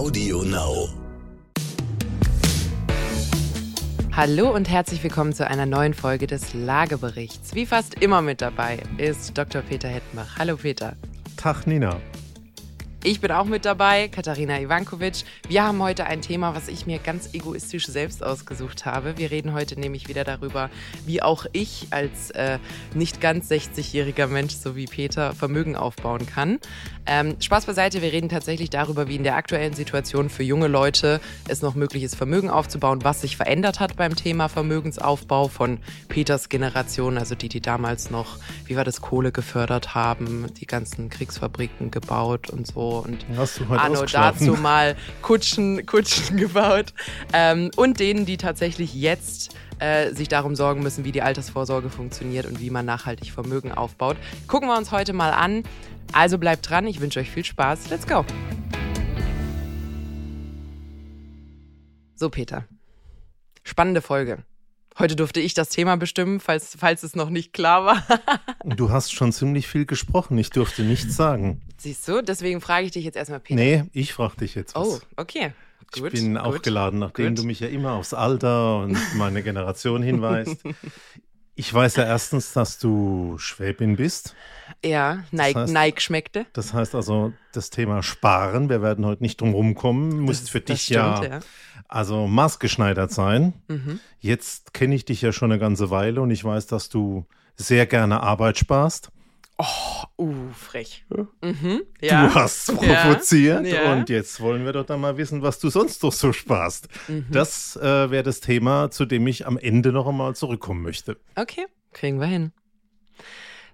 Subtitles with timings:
[0.00, 0.88] Audio Now.
[4.16, 7.54] Hallo und herzlich willkommen zu einer neuen Folge des Lageberichts.
[7.54, 9.60] Wie fast immer mit dabei ist Dr.
[9.60, 10.38] Peter Hettmach.
[10.38, 10.96] Hallo Peter.
[11.36, 12.00] Tag Nina.
[13.02, 15.24] Ich bin auch mit dabei, Katharina Ivankovic.
[15.48, 19.16] Wir haben heute ein Thema, was ich mir ganz egoistisch selbst ausgesucht habe.
[19.16, 20.68] Wir reden heute nämlich wieder darüber,
[21.06, 22.58] wie auch ich als äh,
[22.92, 26.58] nicht ganz 60-jähriger Mensch, so wie Peter, Vermögen aufbauen kann.
[27.06, 31.22] Ähm, Spaß beiseite, wir reden tatsächlich darüber, wie in der aktuellen Situation für junge Leute
[31.48, 35.78] es noch möglich ist, Vermögen aufzubauen, was sich verändert hat beim Thema Vermögensaufbau von
[36.08, 38.36] Peters Generation, also die, die damals noch,
[38.66, 43.24] wie wir das, Kohle gefördert haben, die ganzen Kriegsfabriken gebaut und so und
[43.70, 46.92] Anno dazu mal Kutschen, Kutschen gebaut.
[47.32, 52.46] Ähm, und denen, die tatsächlich jetzt äh, sich darum sorgen müssen, wie die Altersvorsorge funktioniert
[52.46, 54.16] und wie man nachhaltig Vermögen aufbaut.
[54.46, 55.62] Gucken wir uns heute mal an.
[56.12, 57.88] Also bleibt dran, ich wünsche euch viel Spaß.
[57.90, 58.24] Let's go!
[62.14, 62.66] So, Peter.
[63.64, 64.44] Spannende Folge.
[65.00, 68.04] Heute durfte ich das Thema bestimmen, falls, falls es noch nicht klar war.
[68.76, 70.36] du hast schon ziemlich viel gesprochen.
[70.36, 71.62] Ich durfte nichts sagen.
[71.78, 72.22] Siehst du?
[72.22, 73.58] Deswegen frage ich dich jetzt erstmal, Peter.
[73.58, 74.86] Nee, ich frage dich jetzt was.
[74.86, 75.54] Oh, okay.
[75.92, 77.38] Gut, ich bin gut, aufgeladen, nachdem gut.
[77.38, 80.62] du mich ja immer aufs Alter und meine Generation hinweist.
[81.60, 84.34] Ich weiß ja erstens, dass du Schwäbin bist.
[84.82, 86.46] Ja, Nike, das heißt, Nike schmeckte.
[86.54, 90.84] Das heißt also, das Thema Sparen, wir werden heute nicht drum rumkommen, muss für dich
[90.84, 91.40] stimmt, ja, ja,
[91.86, 93.52] also maßgeschneidert sein.
[93.68, 94.00] Mhm.
[94.20, 97.84] Jetzt kenne ich dich ja schon eine ganze Weile und ich weiß, dass du sehr
[97.84, 99.10] gerne Arbeit sparst.
[99.60, 101.04] Oh, uh, frech.
[101.42, 102.26] Mhm, ja.
[102.28, 106.02] Du hast provoziert ja, und jetzt wollen wir doch dann mal wissen, was du sonst
[106.02, 106.88] doch so sparst.
[107.08, 107.26] Mhm.
[107.30, 111.18] Das äh, wäre das Thema, zu dem ich am Ende noch einmal zurückkommen möchte.
[111.36, 112.52] Okay, kriegen wir hin.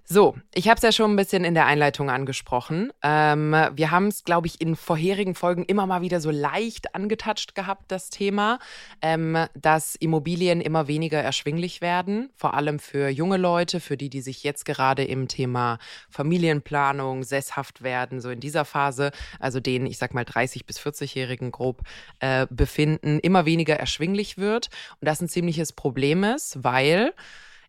[0.09, 2.93] So, ich habe es ja schon ein bisschen in der Einleitung angesprochen.
[3.03, 7.55] Ähm, wir haben es, glaube ich, in vorherigen Folgen immer mal wieder so leicht angetatscht
[7.55, 8.59] gehabt, das Thema,
[9.01, 14.21] ähm, dass Immobilien immer weniger erschwinglich werden, vor allem für junge Leute, für die, die
[14.21, 15.77] sich jetzt gerade im Thema
[16.09, 21.51] Familienplanung sesshaft werden, so in dieser Phase, also den, ich sag mal, 30- bis 40-Jährigen
[21.51, 21.81] grob
[22.19, 24.69] äh, befinden, immer weniger erschwinglich wird.
[25.01, 27.11] Und das ein ziemliches Problem ist, weil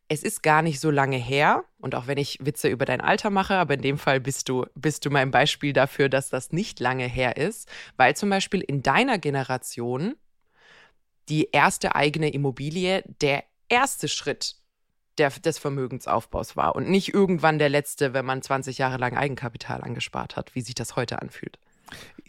[0.08, 3.30] es ist gar nicht so lange her, und auch wenn ich Witze über dein Alter
[3.30, 6.80] mache, aber in dem Fall bist du, bist du mein Beispiel dafür, dass das nicht
[6.80, 10.16] lange her ist, weil zum Beispiel in deiner Generation
[11.28, 14.56] die erste eigene Immobilie der erste Schritt
[15.18, 19.82] der, des Vermögensaufbaus war und nicht irgendwann der letzte, wenn man 20 Jahre lang Eigenkapital
[19.82, 21.58] angespart hat, wie sich das heute anfühlt.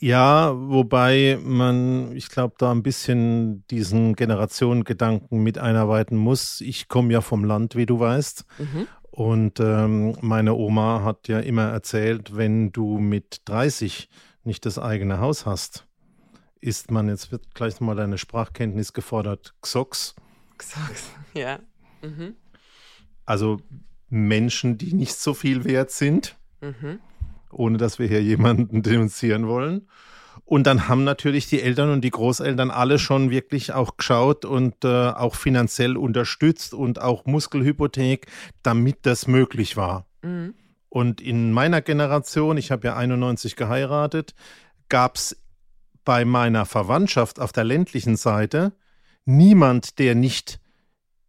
[0.01, 6.61] Ja, wobei man, ich glaube, da ein bisschen diesen Generationengedanken mit einarbeiten muss.
[6.61, 8.45] Ich komme ja vom Land, wie du weißt.
[8.59, 8.87] Mhm.
[9.11, 14.09] Und ähm, meine Oma hat ja immer erzählt, wenn du mit 30
[14.45, 15.85] nicht das eigene Haus hast,
[16.61, 20.15] ist man, jetzt wird gleich nochmal deine Sprachkenntnis gefordert, Xox.
[20.57, 21.59] Xox, ja.
[22.01, 22.35] Mhm.
[23.25, 23.59] Also
[24.07, 26.37] Menschen, die nicht so viel wert sind.
[26.61, 26.99] Mhm
[27.51, 29.87] ohne dass wir hier jemanden denunzieren wollen.
[30.45, 34.83] Und dann haben natürlich die Eltern und die Großeltern alle schon wirklich auch geschaut und
[34.83, 38.25] äh, auch finanziell unterstützt und auch Muskelhypothek,
[38.63, 40.07] damit das möglich war.
[40.23, 40.55] Mhm.
[40.89, 44.33] Und in meiner Generation, ich habe ja 91 geheiratet,
[44.89, 45.37] gab es
[46.03, 48.73] bei meiner Verwandtschaft auf der ländlichen Seite
[49.25, 50.59] niemand, der nicht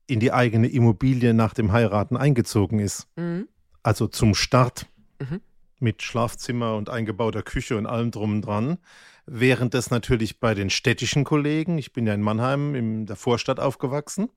[0.07, 3.07] in die eigene Immobilie nach dem Heiraten eingezogen ist.
[3.17, 3.49] Mhm.
[3.83, 4.87] Also zum Start.
[5.21, 5.43] Mhm
[5.81, 8.79] mit Schlafzimmer und eingebauter Küche und allem drum und dran.
[9.27, 13.61] Während das natürlich bei den städtischen Kollegen, ich bin ja in Mannheim in der Vorstadt
[13.61, 14.29] aufgewachsen,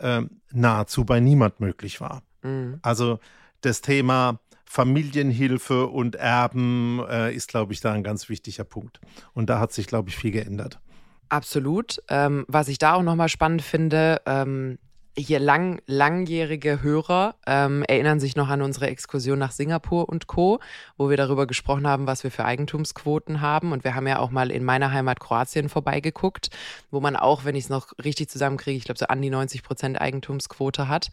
[0.00, 0.22] äh,
[0.52, 2.22] nahezu bei niemand möglich war.
[2.42, 2.78] Mhm.
[2.82, 3.18] Also
[3.62, 9.00] das Thema Familienhilfe und Erben äh, ist, glaube ich, da ein ganz wichtiger Punkt.
[9.32, 10.80] Und da hat sich, glaube ich, viel geändert.
[11.28, 12.02] Absolut.
[12.08, 14.78] Ähm, was ich da auch nochmal spannend finde, ähm,
[15.16, 20.60] hier lang, langjährige Hörer ähm, erinnern sich noch an unsere Exkursion nach Singapur und Co.,
[20.96, 23.72] wo wir darüber gesprochen haben, was wir für Eigentumsquoten haben.
[23.72, 26.50] Und wir haben ja auch mal in meiner Heimat Kroatien vorbeigeguckt,
[26.90, 29.62] wo man auch, wenn ich es noch richtig zusammenkriege, ich glaube so an die 90
[29.62, 31.10] Prozent Eigentumsquote hat.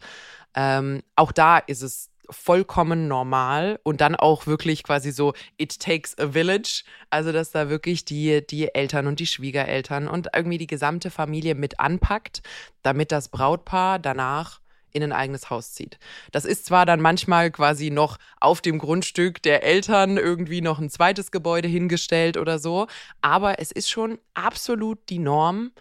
[0.54, 6.18] Ähm, auch da ist es vollkommen normal und dann auch wirklich quasi so, it takes
[6.18, 6.84] a village.
[7.10, 11.54] Also, dass da wirklich die, die Eltern und die Schwiegereltern und irgendwie die gesamte Familie
[11.54, 12.42] mit anpackt,
[12.82, 14.62] damit das Brautpaar danach
[14.92, 15.98] in ein eigenes Haus zieht.
[16.30, 20.90] Das ist zwar dann manchmal quasi noch auf dem Grundstück der Eltern irgendwie noch ein
[20.90, 22.86] zweites Gebäude hingestellt oder so,
[23.20, 25.72] aber es ist schon absolut die Norm,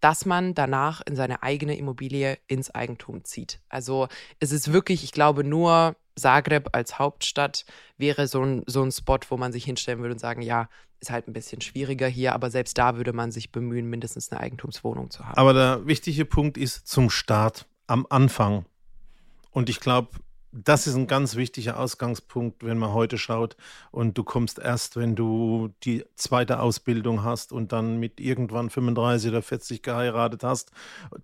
[0.00, 3.60] dass man danach in seine eigene Immobilie ins Eigentum zieht.
[3.68, 4.08] Also
[4.38, 7.64] es ist wirklich, ich glaube, nur Zagreb als Hauptstadt
[7.98, 10.68] wäre so ein, so ein Spot, wo man sich hinstellen würde und sagen, ja,
[11.00, 14.40] ist halt ein bisschen schwieriger hier, aber selbst da würde man sich bemühen, mindestens eine
[14.40, 15.36] Eigentumswohnung zu haben.
[15.36, 18.66] Aber der wichtige Punkt ist zum Start, am Anfang.
[19.50, 20.10] Und ich glaube,
[20.52, 23.56] das ist ein ganz wichtiger Ausgangspunkt, wenn man heute schaut
[23.92, 29.30] und du kommst erst, wenn du die zweite Ausbildung hast und dann mit irgendwann 35
[29.30, 30.72] oder 40 geheiratet hast,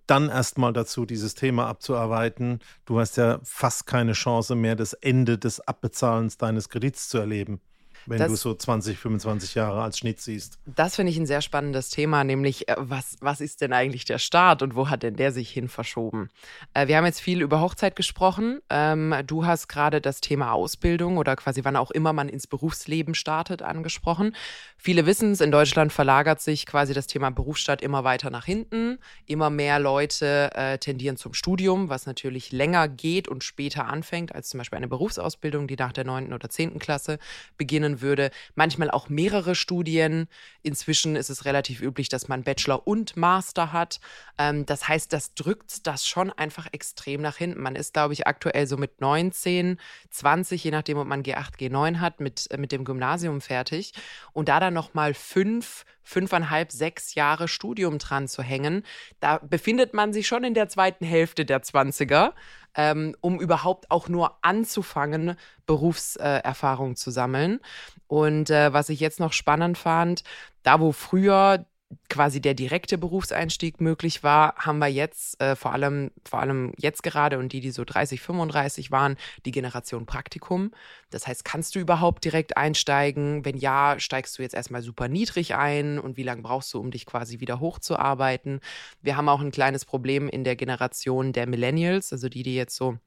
[0.06, 2.60] dann erst mal dazu dieses Thema abzuarbeiten.
[2.84, 7.60] Du hast ja fast keine Chance mehr, das Ende des Abbezahlens deines Kredits zu erleben
[8.06, 10.58] wenn das, du so 20, 25 Jahre als Schnitt siehst.
[10.66, 14.18] Das finde ich ein sehr spannendes Thema, nämlich äh, was, was ist denn eigentlich der
[14.18, 16.30] Staat und wo hat denn der sich hin verschoben?
[16.74, 18.60] Äh, wir haben jetzt viel über Hochzeit gesprochen.
[18.70, 23.14] Ähm, du hast gerade das Thema Ausbildung oder quasi wann auch immer man ins Berufsleben
[23.14, 24.34] startet angesprochen.
[24.76, 28.98] Viele wissen es, in Deutschland verlagert sich quasi das Thema Berufsstart immer weiter nach hinten.
[29.26, 34.48] Immer mehr Leute äh, tendieren zum Studium, was natürlich länger geht und später anfängt als
[34.48, 36.32] zum Beispiel eine Berufsausbildung, die nach der 9.
[36.32, 36.78] oder 10.
[36.78, 37.18] Klasse
[37.56, 38.30] beginnen würde.
[38.54, 40.28] Manchmal auch mehrere Studien.
[40.62, 44.00] Inzwischen ist es relativ üblich, dass man Bachelor und Master hat.
[44.38, 47.60] Ähm, das heißt, das drückt das schon einfach extrem nach hinten.
[47.60, 49.78] Man ist, glaube ich, aktuell so mit 19,
[50.10, 53.92] 20, je nachdem, ob man G8, G9 hat, mit, äh, mit dem Gymnasium fertig.
[54.32, 58.84] Und da dann nochmal fünf, fünfeinhalb, sechs Jahre Studium dran zu hängen,
[59.20, 62.32] da befindet man sich schon in der zweiten Hälfte der 20er
[62.76, 65.36] ähm, um überhaupt auch nur anzufangen,
[65.66, 67.60] Berufserfahrung zu sammeln.
[68.06, 70.22] Und äh, was ich jetzt noch spannend fand,
[70.62, 71.66] da wo früher
[72.08, 77.02] quasi der direkte Berufseinstieg möglich war, haben wir jetzt äh, vor allem vor allem jetzt
[77.02, 80.72] gerade und die, die so 30, 35 waren, die Generation Praktikum.
[81.10, 83.44] Das heißt, kannst du überhaupt direkt einsteigen?
[83.44, 86.90] Wenn ja, steigst du jetzt erstmal super niedrig ein und wie lange brauchst du, um
[86.90, 88.60] dich quasi wieder hochzuarbeiten?
[89.02, 92.76] Wir haben auch ein kleines Problem in der Generation der Millennials, also die, die jetzt
[92.76, 92.98] so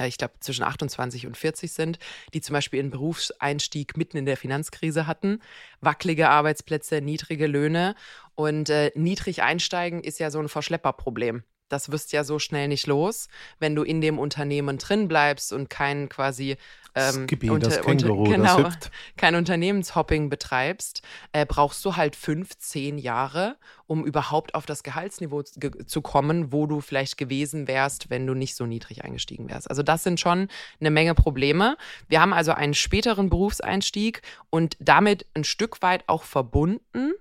[0.00, 1.98] ich glaube, zwischen 28 und 40 sind,
[2.32, 5.40] die zum Beispiel ihren Berufseinstieg mitten in der Finanzkrise hatten.
[5.80, 7.94] Wackelige Arbeitsplätze, niedrige Löhne.
[8.34, 11.44] Und äh, niedrig einsteigen ist ja so ein Verschlepperproblem.
[11.68, 15.70] Das wirst ja so schnell nicht los, wenn du in dem Unternehmen drin bleibst und
[15.70, 16.56] kein quasi
[16.94, 21.02] ähm, Skippy, unter, das Känguru, unter, genau, das kein Unternehmenshopping betreibst,
[21.32, 23.56] äh, brauchst du halt fünf, zehn Jahre,
[23.86, 28.56] um überhaupt auf das Gehaltsniveau zu kommen, wo du vielleicht gewesen wärst, wenn du nicht
[28.56, 29.68] so niedrig eingestiegen wärst.
[29.68, 30.48] Also das sind schon
[30.80, 31.76] eine Menge Probleme.
[32.08, 37.12] Wir haben also einen späteren Berufseinstieg und damit ein Stück weit auch verbunden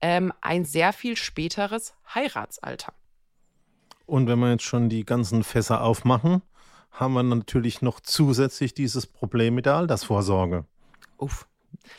[0.00, 2.92] ähm, ein sehr viel späteres Heiratsalter.
[4.06, 6.42] Und wenn wir jetzt schon die ganzen Fässer aufmachen,
[6.90, 10.64] haben wir natürlich noch zusätzlich dieses Problem mit der Altersvorsorge.
[11.16, 11.46] Uff.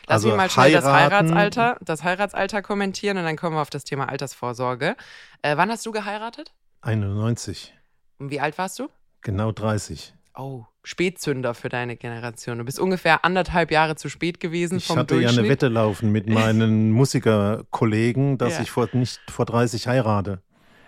[0.08, 3.70] Lass also mich mal schnell das Heiratsalter, das Heiratsalter kommentieren und dann kommen wir auf
[3.70, 4.96] das Thema Altersvorsorge.
[5.42, 6.54] Äh, wann hast du geheiratet?
[6.82, 7.74] 91.
[8.20, 8.90] Und wie alt warst du?
[9.22, 10.14] Genau 30.
[10.36, 12.58] Oh, Spätzünder für deine Generation.
[12.58, 16.12] Du bist ungefähr anderthalb Jahre zu spät gewesen ich vom hatte ja eine Wette laufen
[16.12, 18.62] mit meinen Musikerkollegen, dass ja.
[18.62, 20.42] ich vor, nicht vor 30 heirate.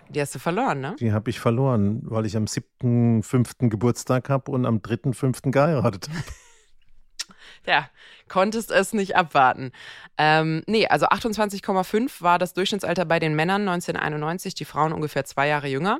[0.09, 0.95] Die hast du verloren, ne?
[0.99, 3.69] Die habe ich verloren, weil ich am 7.5.
[3.69, 5.51] Geburtstag habe und am 3.5.
[5.51, 6.23] geheiratet habe.
[7.65, 7.89] ja,
[8.27, 9.71] konntest es nicht abwarten.
[10.17, 15.47] Ähm, nee, also 28,5 war das Durchschnittsalter bei den Männern 1991, die Frauen ungefähr zwei
[15.47, 15.99] Jahre jünger.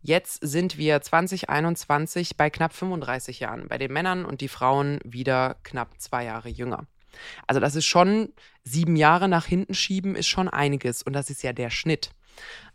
[0.00, 5.56] Jetzt sind wir 2021 bei knapp 35 Jahren, bei den Männern und die Frauen wieder
[5.64, 6.86] knapp zwei Jahre jünger.
[7.46, 8.32] Also das ist schon
[8.62, 12.10] sieben Jahre nach hinten schieben, ist schon einiges und das ist ja der Schnitt.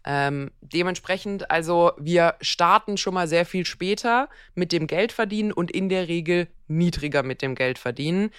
[0.05, 5.89] Ähm, dementsprechend, also wir starten schon mal sehr viel später mit dem Geldverdienen und in
[5.89, 8.31] der Regel niedriger mit dem Geldverdienen.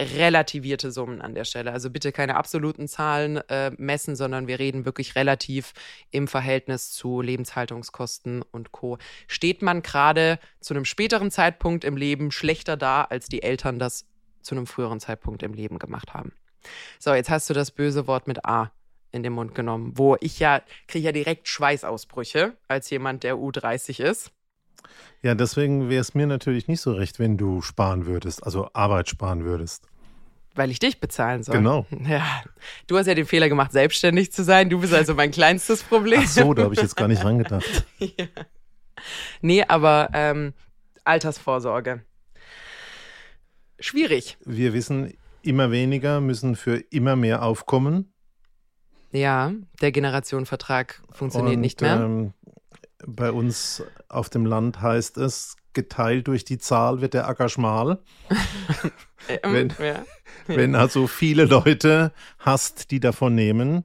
[0.00, 1.70] Relativierte Summen an der Stelle.
[1.70, 5.72] Also bitte keine absoluten Zahlen äh, messen, sondern wir reden wirklich relativ
[6.10, 8.98] im Verhältnis zu Lebenshaltungskosten und Co.
[9.28, 14.06] Steht man gerade zu einem späteren Zeitpunkt im Leben schlechter da, als die Eltern das
[14.42, 16.32] zu einem früheren Zeitpunkt im Leben gemacht haben.
[16.98, 18.72] So, jetzt hast du das böse Wort mit A
[19.14, 24.02] in den Mund genommen, wo ich ja, kriege ja direkt Schweißausbrüche als jemand, der U30
[24.02, 24.32] ist.
[25.22, 29.08] Ja, deswegen wäre es mir natürlich nicht so recht, wenn du sparen würdest, also Arbeit
[29.08, 29.88] sparen würdest.
[30.56, 31.56] Weil ich dich bezahlen soll.
[31.56, 31.86] Genau.
[32.06, 32.44] Ja.
[32.86, 34.68] Du hast ja den Fehler gemacht, selbstständig zu sein.
[34.70, 36.20] Du bist also mein kleinstes Problem.
[36.22, 37.86] Ach so, da habe ich jetzt gar nicht rangedacht.
[37.98, 38.26] ja.
[39.40, 40.52] Nee, aber ähm,
[41.04, 42.04] Altersvorsorge.
[43.80, 44.36] Schwierig.
[44.44, 48.13] Wir wissen, immer weniger müssen für immer mehr aufkommen.
[49.14, 52.00] Ja, der Generationenvertrag funktioniert Und, nicht mehr.
[52.00, 52.32] Ähm,
[53.06, 57.98] bei uns auf dem Land heißt es, geteilt durch die Zahl wird der Acker schmal.
[59.42, 60.04] Ähm, wenn, ja.
[60.46, 63.84] wenn also viele Leute hast, die davon nehmen,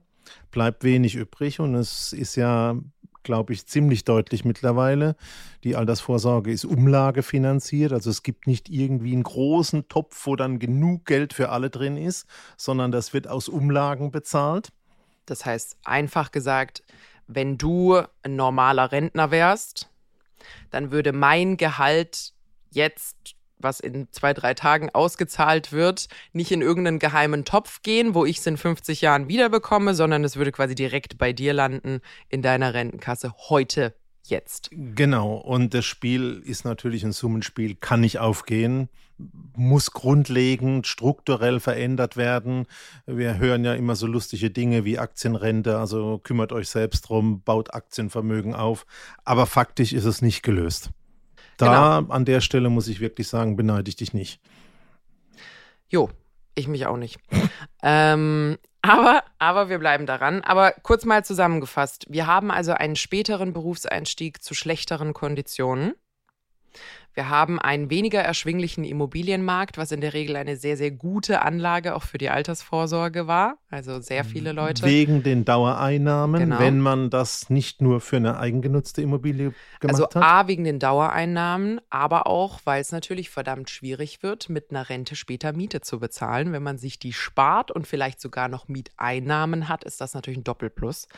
[0.50, 1.60] bleibt wenig übrig.
[1.60, 2.76] Und es ist ja
[3.22, 5.16] glaube ich, ziemlich deutlich mittlerweile.
[5.64, 11.04] Die Altersvorsorge ist umlagefinanziert, also es gibt nicht irgendwie einen großen Topf, wo dann genug
[11.04, 14.72] Geld für alle drin ist, sondern das wird aus Umlagen bezahlt.
[15.30, 16.82] Das heißt, einfach gesagt,
[17.28, 19.88] wenn du ein normaler Rentner wärst,
[20.70, 22.32] dann würde mein Gehalt
[22.70, 28.24] jetzt was in zwei, drei Tagen ausgezahlt wird, nicht in irgendeinen geheimen Topf gehen, wo
[28.24, 32.42] ich es in 50 Jahren wiederbekomme, sondern es würde quasi direkt bei dir landen in
[32.42, 33.94] deiner Rentenkasse heute,
[34.24, 34.70] jetzt.
[34.72, 38.88] Genau, und das Spiel ist natürlich ein Summenspiel, kann nicht aufgehen,
[39.56, 42.66] muss grundlegend, strukturell verändert werden.
[43.06, 47.74] Wir hören ja immer so lustige Dinge wie Aktienrente, also kümmert euch selbst drum, baut
[47.74, 48.86] Aktienvermögen auf,
[49.24, 50.90] aber faktisch ist es nicht gelöst.
[51.56, 52.12] Da genau.
[52.12, 54.40] an der Stelle muss ich wirklich sagen, beneide ich dich nicht.
[55.90, 56.08] Jo,
[56.54, 57.18] ich mich auch nicht.
[57.82, 60.42] ähm, aber, aber wir bleiben daran.
[60.42, 62.06] Aber kurz mal zusammengefasst.
[62.08, 65.94] Wir haben also einen späteren Berufseinstieg zu schlechteren Konditionen.
[67.14, 71.94] Wir haben einen weniger erschwinglichen Immobilienmarkt, was in der Regel eine sehr, sehr gute Anlage
[71.94, 73.58] auch für die Altersvorsorge war.
[73.68, 74.84] Also sehr viele Leute.
[74.84, 76.58] Wegen den Dauereinnahmen, genau.
[76.60, 80.16] wenn man das nicht nur für eine eigengenutzte Immobilie gemacht also hat?
[80.16, 84.88] Also A, wegen den Dauereinnahmen, aber auch, weil es natürlich verdammt schwierig wird, mit einer
[84.88, 86.52] Rente später Miete zu bezahlen.
[86.52, 90.44] Wenn man sich die spart und vielleicht sogar noch Mieteinnahmen hat, ist das natürlich ein
[90.44, 91.08] Doppelplus.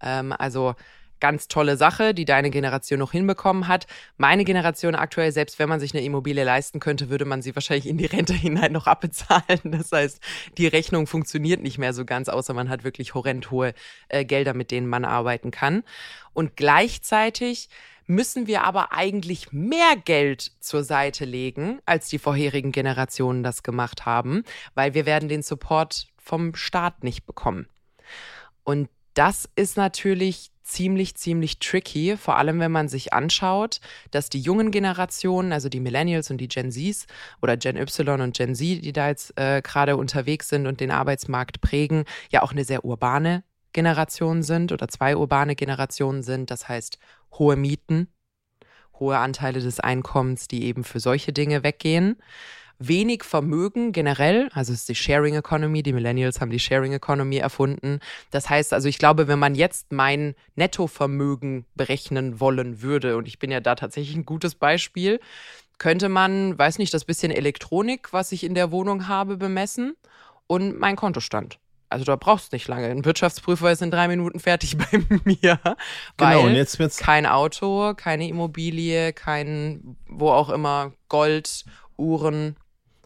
[0.00, 0.74] Ähm, also
[1.22, 3.86] ganz tolle Sache, die deine Generation noch hinbekommen hat.
[4.16, 7.86] Meine Generation aktuell, selbst wenn man sich eine Immobilie leisten könnte, würde man sie wahrscheinlich
[7.86, 9.60] in die Rente hinein noch abbezahlen.
[9.62, 10.20] Das heißt,
[10.58, 13.72] die Rechnung funktioniert nicht mehr so ganz, außer man hat wirklich horrend hohe
[14.08, 15.84] äh, Gelder, mit denen man arbeiten kann.
[16.32, 17.68] Und gleichzeitig
[18.06, 24.06] müssen wir aber eigentlich mehr Geld zur Seite legen, als die vorherigen Generationen das gemacht
[24.06, 24.42] haben,
[24.74, 27.68] weil wir werden den Support vom Staat nicht bekommen.
[28.64, 34.40] Und das ist natürlich ziemlich, ziemlich tricky, vor allem wenn man sich anschaut, dass die
[34.40, 37.06] jungen Generationen, also die Millennials und die Gen Zs
[37.40, 40.90] oder Gen Y und Gen Z, die da jetzt äh, gerade unterwegs sind und den
[40.90, 46.50] Arbeitsmarkt prägen, ja auch eine sehr urbane Generation sind oder zwei urbane Generationen sind.
[46.50, 46.98] Das heißt,
[47.38, 48.08] hohe Mieten,
[48.98, 52.16] hohe Anteile des Einkommens, die eben für solche Dinge weggehen
[52.88, 54.48] wenig Vermögen generell.
[54.52, 55.82] Also es ist die Sharing Economy.
[55.82, 58.00] Die Millennials haben die Sharing Economy erfunden.
[58.30, 63.38] Das heißt also, ich glaube, wenn man jetzt mein Nettovermögen berechnen wollen würde, und ich
[63.38, 65.20] bin ja da tatsächlich ein gutes Beispiel,
[65.78, 69.96] könnte man, weiß nicht, das bisschen Elektronik, was ich in der Wohnung habe, bemessen
[70.46, 71.58] und mein Kontostand.
[71.88, 72.86] Also da brauchst du nicht lange.
[72.86, 75.58] Ein Wirtschaftsprüfer ist in drei Minuten fertig bei mir.
[76.16, 81.64] Genau, und jetzt wird's kein Auto, keine Immobilie, kein wo auch immer Gold,
[81.98, 82.56] Uhren,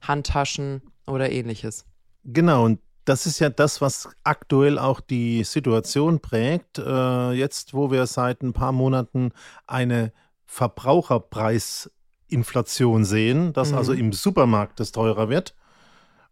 [0.09, 1.85] Handtaschen oder ähnliches.
[2.25, 6.79] Genau, und das ist ja das, was aktuell auch die Situation prägt.
[6.79, 9.31] Äh, jetzt, wo wir seit ein paar Monaten
[9.67, 10.13] eine
[10.47, 13.79] Verbraucherpreisinflation sehen, dass also mhm.
[13.79, 15.55] also im Supermarkt das teurer wird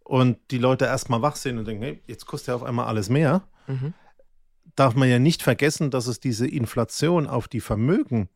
[0.03, 3.09] und die Leute erstmal wach sind und denken, hey, jetzt kostet ja auf einmal alles
[3.09, 3.95] mehr, mhm.
[4.77, 8.29] darf man ja nicht vergessen, dass es diese Inflation auf die Vermögen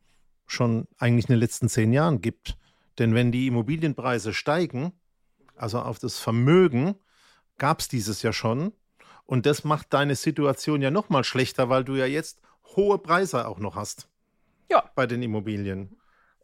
[0.47, 2.57] schon eigentlich in den letzten zehn Jahren gibt.
[2.97, 4.93] Denn wenn die Immobilienpreise steigen,
[5.61, 6.95] also auf das Vermögen,
[7.57, 8.73] gab es dieses ja schon.
[9.25, 12.41] Und das macht deine Situation ja noch mal schlechter, weil du ja jetzt
[12.75, 14.07] hohe Preise auch noch hast.
[14.71, 14.89] Ja.
[14.95, 15.97] Bei den Immobilien.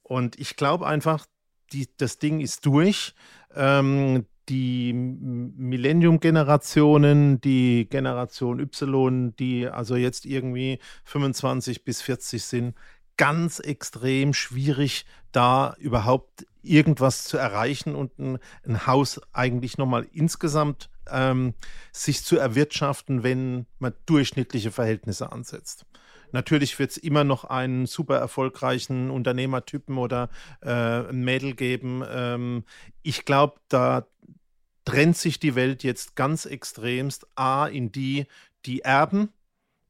[0.03, 1.25] Und ich glaube einfach,
[1.74, 3.15] die, das Ding ist durch.
[3.55, 12.75] Ähm, die Millennium-Generationen, die Generation Y, die also jetzt irgendwie 25 bis 40 sind,
[13.17, 20.89] ganz extrem schwierig, da überhaupt irgendwas zu erreichen und ein, ein Haus eigentlich nochmal insgesamt
[21.10, 21.53] ähm,
[21.91, 25.86] sich zu erwirtschaften, wenn man durchschnittliche Verhältnisse ansetzt.
[26.31, 30.29] Natürlich wird es immer noch einen super erfolgreichen Unternehmertypen oder
[30.62, 32.03] äh, ein Mädel geben.
[32.10, 32.65] Ähm,
[33.03, 34.07] ich glaube, da
[34.84, 38.25] trennt sich die Welt jetzt ganz extremst A in die,
[38.65, 39.29] die erben,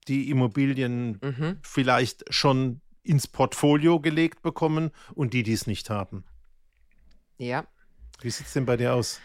[0.07, 1.57] die Immobilien mhm.
[1.63, 6.25] vielleicht schon ins Portfolio gelegt bekommen und die, die es nicht haben.
[7.37, 7.65] Ja.
[8.21, 9.19] Wie sieht es denn bei dir aus?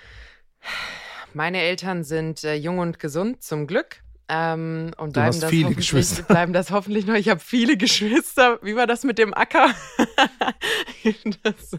[1.32, 4.02] Meine Eltern sind äh, jung und gesund, zum Glück.
[4.28, 6.22] Ähm, und du bleiben, das viele Geschwister.
[6.28, 7.14] bleiben das hoffentlich noch.
[7.14, 8.58] Ich habe viele Geschwister.
[8.62, 9.74] Wie war das mit dem Acker?
[11.42, 11.72] das,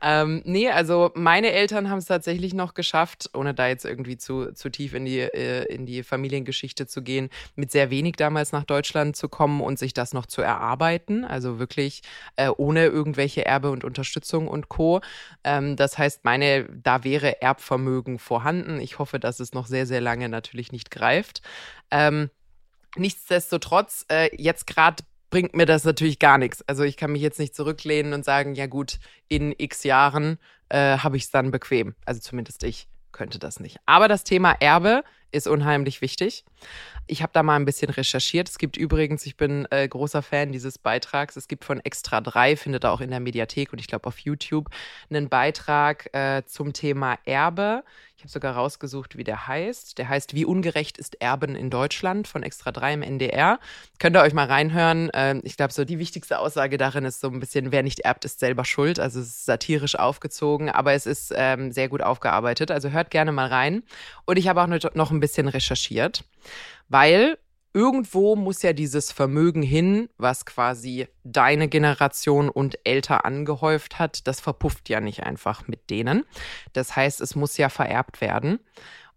[0.00, 4.52] ähm, nee, also meine Eltern haben es tatsächlich noch geschafft, ohne da jetzt irgendwie zu,
[4.52, 8.64] zu tief in die, äh, in die Familiengeschichte zu gehen, mit sehr wenig damals nach
[8.64, 11.24] Deutschland zu kommen und sich das noch zu erarbeiten.
[11.24, 12.02] Also wirklich
[12.36, 15.00] äh, ohne irgendwelche Erbe und Unterstützung und Co.
[15.44, 18.80] Ähm, das heißt, meine, da wäre Erbvermögen vorhanden.
[18.80, 21.42] Ich hoffe, dass es noch sehr, sehr lange natürlich nicht greift.
[21.90, 22.30] Ähm,
[22.96, 26.62] Nichtsdestotrotz, äh, jetzt gerade bringt mir das natürlich gar nichts.
[26.66, 30.98] Also ich kann mich jetzt nicht zurücklehnen und sagen, ja gut, in x Jahren äh,
[30.98, 31.94] habe ich es dann bequem.
[32.04, 33.78] Also zumindest ich könnte das nicht.
[33.86, 36.44] Aber das Thema Erbe ist unheimlich wichtig.
[37.06, 38.48] Ich habe da mal ein bisschen recherchiert.
[38.48, 41.36] Es gibt übrigens, ich bin äh, großer Fan dieses Beitrags.
[41.36, 44.18] Es gibt von Extra 3, findet ihr auch in der Mediathek und ich glaube auf
[44.18, 44.68] YouTube,
[45.10, 47.84] einen Beitrag äh, zum Thema Erbe.
[48.18, 49.96] Ich habe sogar rausgesucht, wie der heißt.
[49.96, 53.60] Der heißt Wie ungerecht ist Erben in Deutschland von Extra 3 im NDR.
[54.00, 55.08] Könnt ihr euch mal reinhören.
[55.14, 58.24] Ähm, ich glaube, so die wichtigste Aussage darin ist so ein bisschen, wer nicht erbt,
[58.24, 58.98] ist selber schuld.
[58.98, 62.72] Also es ist satirisch aufgezogen, aber es ist ähm, sehr gut aufgearbeitet.
[62.72, 63.84] Also hört gerne mal rein.
[64.24, 66.24] Und ich habe auch noch ein bisschen recherchiert,
[66.88, 67.38] weil
[67.72, 74.40] irgendwo muss ja dieses Vermögen hin, was quasi deine Generation und älter angehäuft hat, das
[74.40, 76.24] verpufft ja nicht einfach mit denen.
[76.72, 78.60] Das heißt, es muss ja vererbt werden.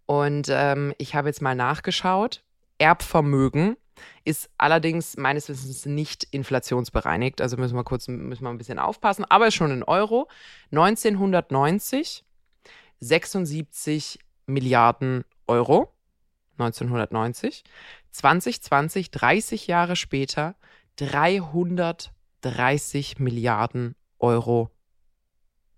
[0.06, 2.42] Und ähm, ich habe jetzt mal nachgeschaut.
[2.78, 3.76] Erbvermögen
[4.24, 7.40] ist allerdings meines Wissens nicht inflationsbereinigt.
[7.40, 10.28] Also müssen wir kurz müssen wir ein bisschen aufpassen, aber schon in Euro.
[10.72, 12.24] 1990
[13.00, 15.92] 76 Milliarden Euro.
[16.58, 17.64] 1990.
[18.12, 20.54] 2020, 30 Jahre später,
[20.96, 24.70] 330 Milliarden Euro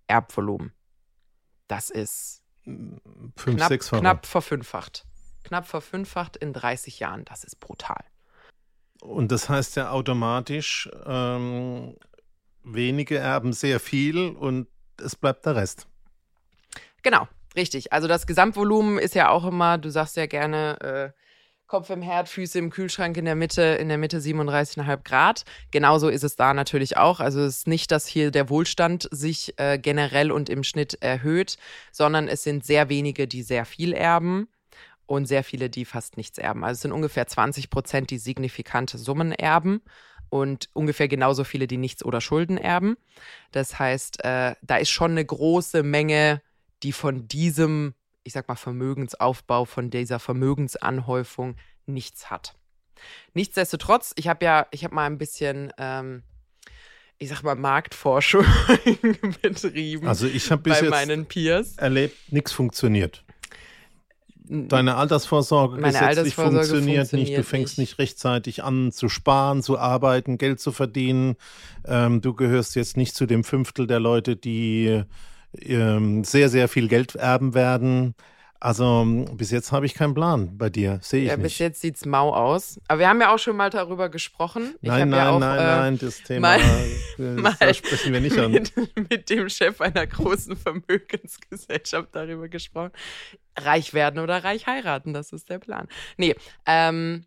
[0.07, 0.73] Erbvolumen.
[1.69, 5.07] Das ist Fünf, knapp, knapp verfünffacht.
[5.45, 7.25] Knapp verfünffacht in 30 Jahren.
[7.27, 8.03] Das ist brutal.
[9.01, 11.97] Und das heißt ja automatisch, ähm,
[12.63, 15.87] wenige erben sehr viel und es bleibt der Rest.
[17.03, 17.93] Genau, richtig.
[17.93, 21.24] Also das Gesamtvolumen ist ja auch immer, du sagst ja gerne, äh,
[21.75, 25.43] Kopf im Herd, Füße im Kühlschrank in der Mitte, in der Mitte 37,5 Grad.
[25.73, 27.19] Genauso ist es da natürlich auch.
[27.19, 31.57] Also es ist nicht, dass hier der Wohlstand sich äh, generell und im Schnitt erhöht,
[31.91, 34.47] sondern es sind sehr wenige, die sehr viel erben
[35.07, 36.63] und sehr viele, die fast nichts erben.
[36.63, 39.83] Also es sind ungefähr 20 Prozent, die signifikante Summen erben
[40.29, 42.97] und ungefähr genauso viele, die nichts oder Schulden erben.
[43.51, 46.41] Das heißt, äh, da ist schon eine große Menge,
[46.85, 52.55] die von diesem ich sag mal, Vermögensaufbau, von dieser Vermögensanhäufung nichts hat.
[53.35, 56.23] Nichtsdestotrotz, ich habe ja, ich habe mal ein bisschen, ähm,
[57.19, 58.45] ich sag mal, Marktforschung
[59.43, 60.09] betrieben.
[60.09, 61.77] Also ich habe bis bei jetzt meinen Peers.
[61.77, 63.25] erlebt, nichts funktioniert.
[64.47, 67.39] Deine Altersvorsorge Meine gesetzlich Altersvorsorge funktioniert, funktioniert nicht.
[67.39, 67.93] Du fängst nicht.
[67.93, 71.37] nicht rechtzeitig an zu sparen, zu arbeiten, Geld zu verdienen.
[71.87, 75.05] Ähm, du gehörst jetzt nicht zu dem Fünftel der Leute, die
[76.25, 78.15] sehr, sehr viel Geld erben werden.
[78.61, 81.59] Also bis jetzt habe ich keinen Plan bei dir, sehe ich Ja, bis nicht.
[81.59, 82.81] jetzt sieht's mau aus.
[82.89, 84.75] Aber wir haben ja auch schon mal darüber gesprochen.
[84.81, 88.13] Ich nein, hab ja nein, auch, nein, äh, nein, das Thema, mal- mal das sprechen
[88.15, 88.53] wir nicht an.
[88.53, 88.73] mit,
[89.11, 92.93] mit dem Chef einer großen Vermögensgesellschaft darüber gesprochen.
[93.59, 95.87] Reich werden oder reich heiraten, das ist der Plan.
[96.17, 97.27] Nee, ähm,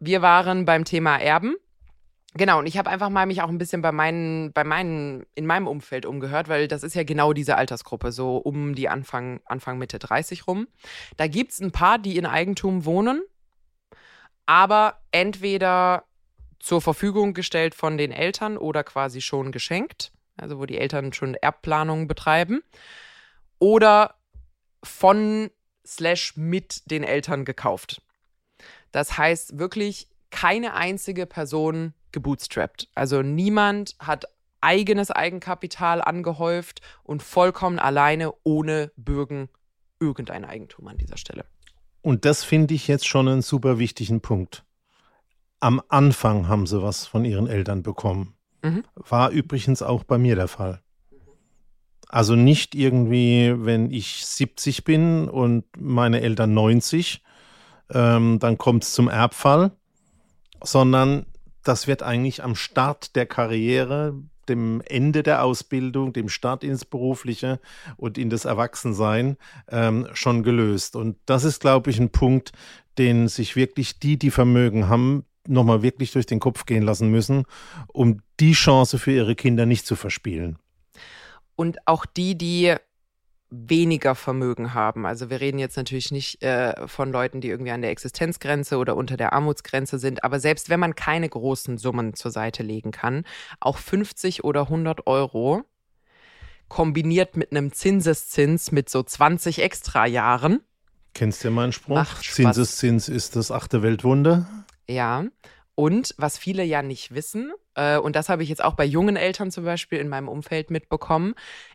[0.00, 1.56] wir waren beim Thema Erben.
[2.34, 5.46] Genau, und ich habe einfach mal mich auch ein bisschen bei meinen, bei meinen, in
[5.46, 9.78] meinem Umfeld umgehört, weil das ist ja genau diese Altersgruppe, so um die Anfang, Anfang
[9.78, 10.68] Mitte 30 rum.
[11.16, 13.22] Da gibt es ein paar, die in Eigentum wohnen,
[14.44, 16.04] aber entweder
[16.60, 21.34] zur Verfügung gestellt von den Eltern oder quasi schon geschenkt, also wo die Eltern schon
[21.34, 22.62] Erbplanungen betreiben,
[23.58, 24.16] oder
[24.84, 25.50] von
[25.86, 28.02] slash mit den Eltern gekauft.
[28.92, 32.88] Das heißt wirklich keine einzige Person gebootstrapped.
[32.94, 34.26] Also niemand hat
[34.60, 39.48] eigenes Eigenkapital angehäuft und vollkommen alleine ohne Bürgen
[40.00, 41.44] irgendein Eigentum an dieser Stelle.
[42.02, 44.64] Und das finde ich jetzt schon einen super wichtigen Punkt.
[45.60, 48.34] Am Anfang haben sie was von ihren Eltern bekommen.
[48.62, 48.84] Mhm.
[48.94, 50.80] War übrigens auch bei mir der Fall.
[52.08, 57.22] Also nicht irgendwie, wenn ich 70 bin und meine Eltern 90,
[57.90, 59.72] ähm, dann kommt es zum Erbfall,
[60.62, 61.26] sondern
[61.68, 64.14] das wird eigentlich am Start der Karriere,
[64.48, 67.60] dem Ende der Ausbildung, dem Start ins Berufliche
[67.96, 69.36] und in das Erwachsensein
[69.68, 70.96] ähm, schon gelöst.
[70.96, 72.52] Und das ist, glaube ich, ein Punkt,
[72.96, 77.44] den sich wirklich die, die Vermögen haben, nochmal wirklich durch den Kopf gehen lassen müssen,
[77.88, 80.58] um die Chance für ihre Kinder nicht zu verspielen.
[81.54, 82.76] Und auch die, die
[83.50, 85.06] weniger Vermögen haben.
[85.06, 88.96] Also wir reden jetzt natürlich nicht äh, von Leuten, die irgendwie an der Existenzgrenze oder
[88.96, 93.24] unter der Armutsgrenze sind, aber selbst wenn man keine großen Summen zur Seite legen kann,
[93.60, 95.64] auch 50 oder 100 Euro
[96.68, 100.60] kombiniert mit einem Zinseszins mit so 20 extra Jahren,
[101.14, 102.04] Kennst du meinen Spruch?
[102.20, 104.46] Zinseszins ist das achte Weltwunder.
[104.86, 105.24] ja.
[105.74, 109.14] Und was viele ja nicht wissen, äh, und das habe ich jetzt auch bei jungen
[109.14, 111.34] Eltern zum Beispiel in meinem Umfeld mitbekommen,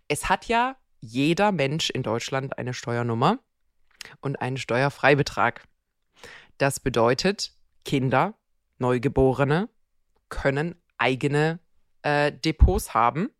[0.09, 3.39] es hat ja jeder Mensch in Deutschland eine Steuernummer
[4.21, 5.67] und einen Steuerfreibetrag.
[6.57, 8.35] Das bedeutet, Kinder,
[8.77, 9.67] Neugeborene,
[10.29, 11.59] können eigene
[12.03, 13.31] äh, Depots haben,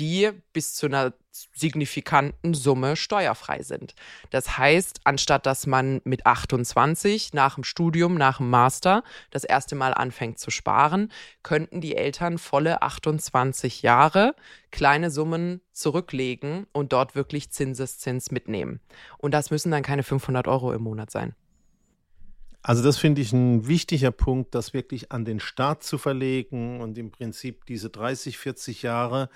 [0.00, 1.14] die bis zu einer
[1.54, 3.94] signifikanten Summe steuerfrei sind.
[4.30, 9.74] Das heißt, anstatt dass man mit 28 nach dem Studium, nach dem Master das erste
[9.74, 14.34] Mal anfängt zu sparen, könnten die Eltern volle 28 Jahre
[14.70, 18.80] kleine Summen zurücklegen und dort wirklich Zinseszins mitnehmen.
[19.18, 21.34] Und das müssen dann keine 500 Euro im Monat sein.
[22.66, 26.98] Also das finde ich ein wichtiger Punkt, das wirklich an den Staat zu verlegen und
[26.98, 29.28] im Prinzip diese 30, 40 Jahre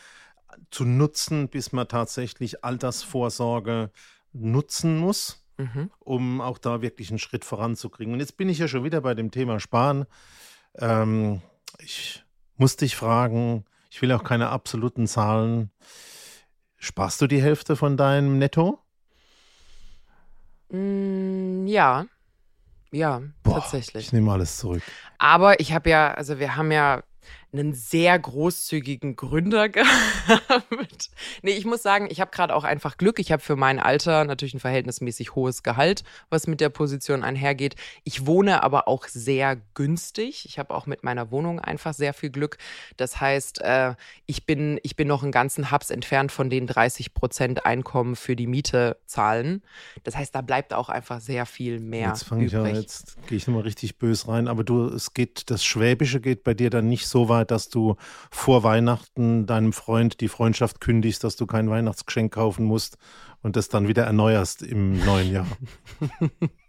[0.71, 3.91] zu nutzen, bis man tatsächlich Altersvorsorge
[4.33, 5.91] nutzen muss, mhm.
[5.99, 8.13] um auch da wirklich einen Schritt voranzukriegen.
[8.13, 10.07] Und jetzt bin ich ja schon wieder bei dem Thema Sparen.
[10.77, 11.43] Ähm,
[11.79, 12.25] ich
[12.57, 15.71] muss dich fragen, ich will auch keine absoluten Zahlen.
[16.77, 18.79] Sparst du die Hälfte von deinem Netto?
[20.71, 22.07] Mm, ja.
[22.93, 24.07] Ja, Boah, tatsächlich.
[24.07, 24.83] Ich nehme alles zurück.
[25.19, 27.03] Aber ich habe ja, also wir haben ja
[27.53, 31.11] einen sehr großzügigen Gründer gehabt.
[31.43, 33.19] nee, ich muss sagen, ich habe gerade auch einfach Glück.
[33.19, 37.77] Ich habe für mein Alter natürlich ein verhältnismäßig hohes Gehalt, was mit der Position einhergeht.
[38.05, 40.45] Ich wohne aber auch sehr günstig.
[40.47, 42.59] Ich habe auch mit meiner Wohnung einfach sehr viel Glück.
[42.97, 43.95] Das heißt, äh,
[44.27, 48.37] ich, bin, ich bin noch einen ganzen Hubs entfernt von den 30 Prozent Einkommen für
[48.37, 49.63] die Miete zahlen.
[50.05, 52.09] Das heißt, da bleibt auch einfach sehr viel mehr.
[52.09, 55.51] Jetzt fange ich ja, jetzt gehe ich nochmal richtig böse rein, aber du, es geht,
[55.51, 57.97] das Schwäbische geht bei dir dann nicht so weit, dass du
[58.31, 62.99] vor Weihnachten deinem Freund die Freundschaft kündigst, dass du kein Weihnachtsgeschenk kaufen musst
[63.43, 65.47] und das dann wieder erneuerst im neuen Jahr.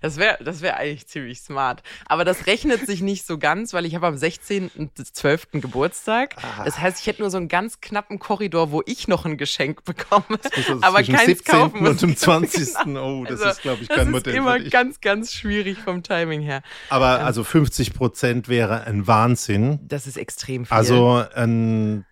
[0.00, 1.82] Das wäre das wär eigentlich ziemlich smart.
[2.06, 5.60] Aber das rechnet sich nicht so ganz, weil ich habe am 16.12.
[5.60, 6.36] Geburtstag.
[6.42, 6.64] Ah.
[6.64, 9.84] Das heißt, ich hätte nur so einen ganz knappen Korridor, wo ich noch ein Geschenk
[9.84, 11.90] bekomme, also aber keins kaufen muss.
[11.90, 12.74] Und zum 20.
[12.84, 13.18] Genau.
[13.18, 14.34] Oh, das also, ist, glaube ich, kein Modell.
[14.34, 16.62] Das ist immer ganz, ganz schwierig vom Timing her.
[16.90, 19.80] Aber ähm, also 50 Prozent wäre ein Wahnsinn.
[19.82, 20.76] Das ist extrem viel.
[20.76, 22.04] Also ein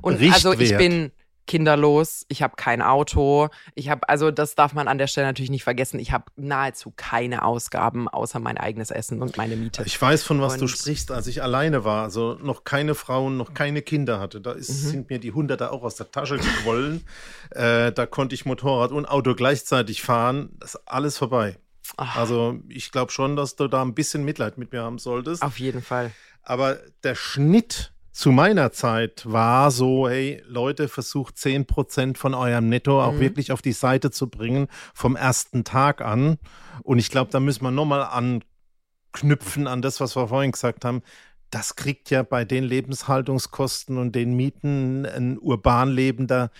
[0.00, 0.46] und Richtwert.
[0.46, 1.12] also ich bin
[1.46, 5.50] kinderlos, ich habe kein Auto, ich habe, also das darf man an der Stelle natürlich
[5.50, 9.82] nicht vergessen, ich habe nahezu keine Ausgaben außer mein eigenes Essen und meine Miete.
[9.84, 13.36] Ich weiß, von was und du sprichst, als ich alleine war, also noch keine Frauen,
[13.36, 14.88] noch keine Kinder hatte, da ist, mhm.
[14.88, 17.04] sind mir die Hunderte auch aus der Tasche gequollen,
[17.50, 21.58] äh, da konnte ich Motorrad und Auto gleichzeitig fahren, das ist alles vorbei.
[21.96, 22.16] Ach.
[22.16, 25.42] Also ich glaube schon, dass du da ein bisschen Mitleid mit mir haben solltest.
[25.42, 26.12] Auf jeden Fall.
[26.42, 33.02] Aber der Schnitt zu meiner Zeit war so, hey Leute, versucht 10% von eurem Netto
[33.02, 33.20] auch mhm.
[33.20, 36.38] wirklich auf die Seite zu bringen vom ersten Tag an.
[36.82, 41.02] Und ich glaube, da müssen wir nochmal anknüpfen an das, was wir vorhin gesagt haben.
[41.50, 46.50] Das kriegt ja bei den Lebenshaltungskosten und den Mieten ein urban lebender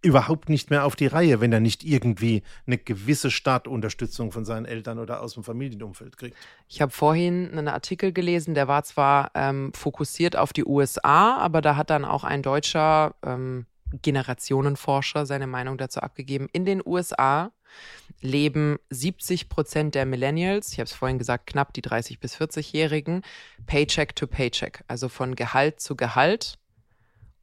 [0.00, 4.64] überhaupt nicht mehr auf die Reihe, wenn er nicht irgendwie eine gewisse Startunterstützung von seinen
[4.64, 6.36] Eltern oder aus dem Familienumfeld kriegt.
[6.68, 11.60] Ich habe vorhin einen Artikel gelesen, der war zwar ähm, fokussiert auf die USA, aber
[11.60, 13.66] da hat dann auch ein deutscher ähm,
[14.02, 16.48] Generationenforscher seine Meinung dazu abgegeben.
[16.52, 17.50] In den USA
[18.20, 23.22] leben 70 Prozent der Millennials, ich habe es vorhin gesagt, knapp die 30 bis 40-Jährigen,
[23.66, 26.58] Paycheck to Paycheck, also von Gehalt zu Gehalt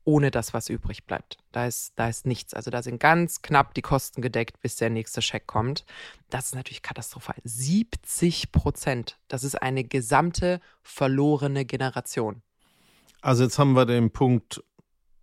[0.05, 1.37] ohne das, was übrig bleibt.
[1.51, 2.53] Da ist, da ist nichts.
[2.53, 5.83] Also da sind ganz knapp die Kosten gedeckt, bis der nächste Scheck kommt.
[6.29, 7.35] Das ist natürlich katastrophal.
[7.43, 9.17] 70 Prozent.
[9.27, 12.41] Das ist eine gesamte verlorene Generation.
[13.21, 14.63] Also jetzt haben wir den Punkt,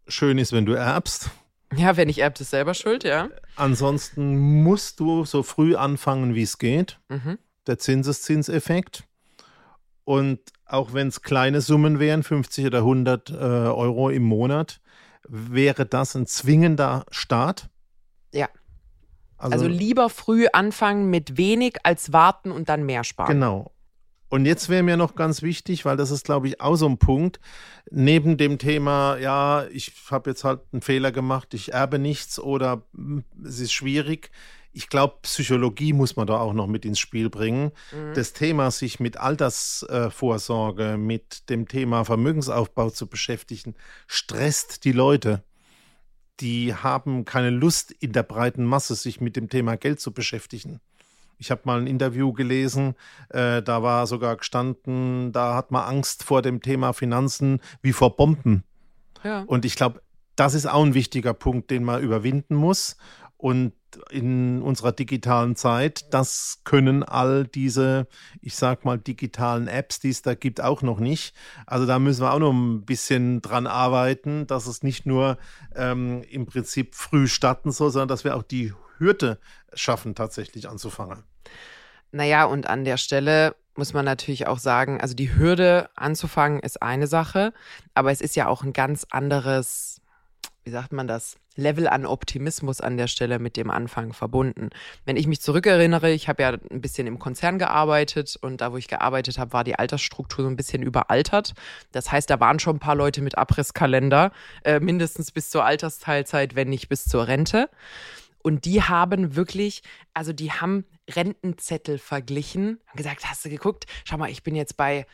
[0.09, 1.31] schön ist, wenn du erbst.
[1.75, 3.31] Ja, wenn ich erbt, ist selber schuld, ja.
[3.57, 6.99] Ansonsten musst du so früh anfangen, wie es geht.
[7.09, 7.39] Mhm.
[7.67, 9.05] Der Zinseszinseffekt.
[10.05, 14.81] Und auch wenn es kleine Summen wären, 50 oder 100 äh, Euro im Monat,
[15.29, 17.69] wäre das ein zwingender Start?
[18.33, 18.49] Ja.
[19.37, 23.33] Also, also, lieber früh anfangen mit wenig als warten und dann mehr sparen.
[23.33, 23.73] Genau.
[24.29, 26.97] Und jetzt wäre mir noch ganz wichtig, weil das ist, glaube ich, auch so ein
[26.97, 27.39] Punkt,
[27.91, 32.83] neben dem Thema, ja, ich habe jetzt halt einen Fehler gemacht, ich erbe nichts oder
[32.95, 34.31] hm, es ist schwierig,
[34.73, 37.73] ich glaube, Psychologie muss man da auch noch mit ins Spiel bringen.
[37.93, 38.15] Mhm.
[38.15, 43.75] Das Thema, sich mit Altersvorsorge, mit dem Thema Vermögensaufbau zu beschäftigen,
[44.07, 45.43] stresst die Leute.
[46.41, 50.81] Die haben keine Lust in der breiten Masse, sich mit dem Thema Geld zu beschäftigen.
[51.39, 52.95] Ich habe mal ein Interview gelesen,
[53.31, 58.17] äh, da war sogar gestanden, da hat man Angst vor dem Thema Finanzen wie vor
[58.17, 58.63] Bomben.
[59.25, 59.43] Ja.
[59.43, 60.03] Und ich glaube,
[60.37, 62.97] das ist auch ein wichtiger Punkt, den man überwinden muss.
[63.37, 63.73] Und
[64.11, 68.07] in unserer digitalen Zeit, das können all diese,
[68.41, 71.35] ich sag mal, digitalen Apps, die es da gibt, auch noch nicht.
[71.67, 75.39] Also da müssen wir auch noch ein bisschen dran arbeiten, dass es nicht nur
[75.75, 79.39] ähm, im Prinzip früh starten soll, sondern dass wir auch die Hürde
[79.75, 81.25] schaffen, tatsächlich anzufangen.
[82.13, 86.83] Naja, und an der Stelle muss man natürlich auch sagen, also die Hürde anzufangen ist
[86.83, 87.53] eine Sache,
[87.95, 90.01] aber es ist ja auch ein ganz anderes,
[90.65, 94.71] wie sagt man das, Level an Optimismus an der Stelle mit dem Anfang verbunden.
[95.05, 98.77] Wenn ich mich zurückerinnere, ich habe ja ein bisschen im Konzern gearbeitet und da, wo
[98.77, 101.55] ich gearbeitet habe, war die Altersstruktur so ein bisschen überaltert.
[101.93, 104.33] Das heißt, da waren schon ein paar Leute mit Abrisskalender,
[104.65, 107.69] äh, mindestens bis zur Altersteilzeit, wenn nicht bis zur Rente.
[108.43, 109.83] Und die haben wirklich,
[110.15, 113.87] also die haben Rentenzettel verglichen, haben gesagt, hast du geguckt?
[114.05, 115.07] Schau mal, ich bin jetzt bei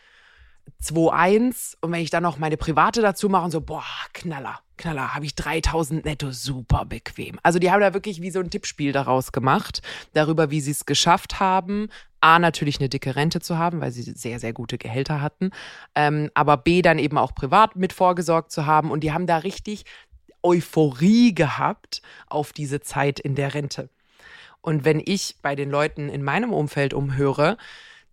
[0.82, 5.14] 2,1 und wenn ich dann noch meine private dazu mache und so, boah, Knaller, Knaller,
[5.14, 7.38] habe ich 3000 netto, super bequem.
[7.42, 9.82] Also die haben da wirklich wie so ein Tippspiel daraus gemacht,
[10.14, 11.88] darüber, wie sie es geschafft haben,
[12.20, 15.50] A, natürlich eine dicke Rente zu haben, weil sie sehr, sehr gute Gehälter hatten,
[15.94, 19.38] ähm, aber B, dann eben auch privat mit vorgesorgt zu haben und die haben da
[19.38, 19.84] richtig
[20.42, 23.90] Euphorie gehabt auf diese Zeit in der Rente.
[24.60, 27.56] Und wenn ich bei den Leuten in meinem Umfeld umhöre,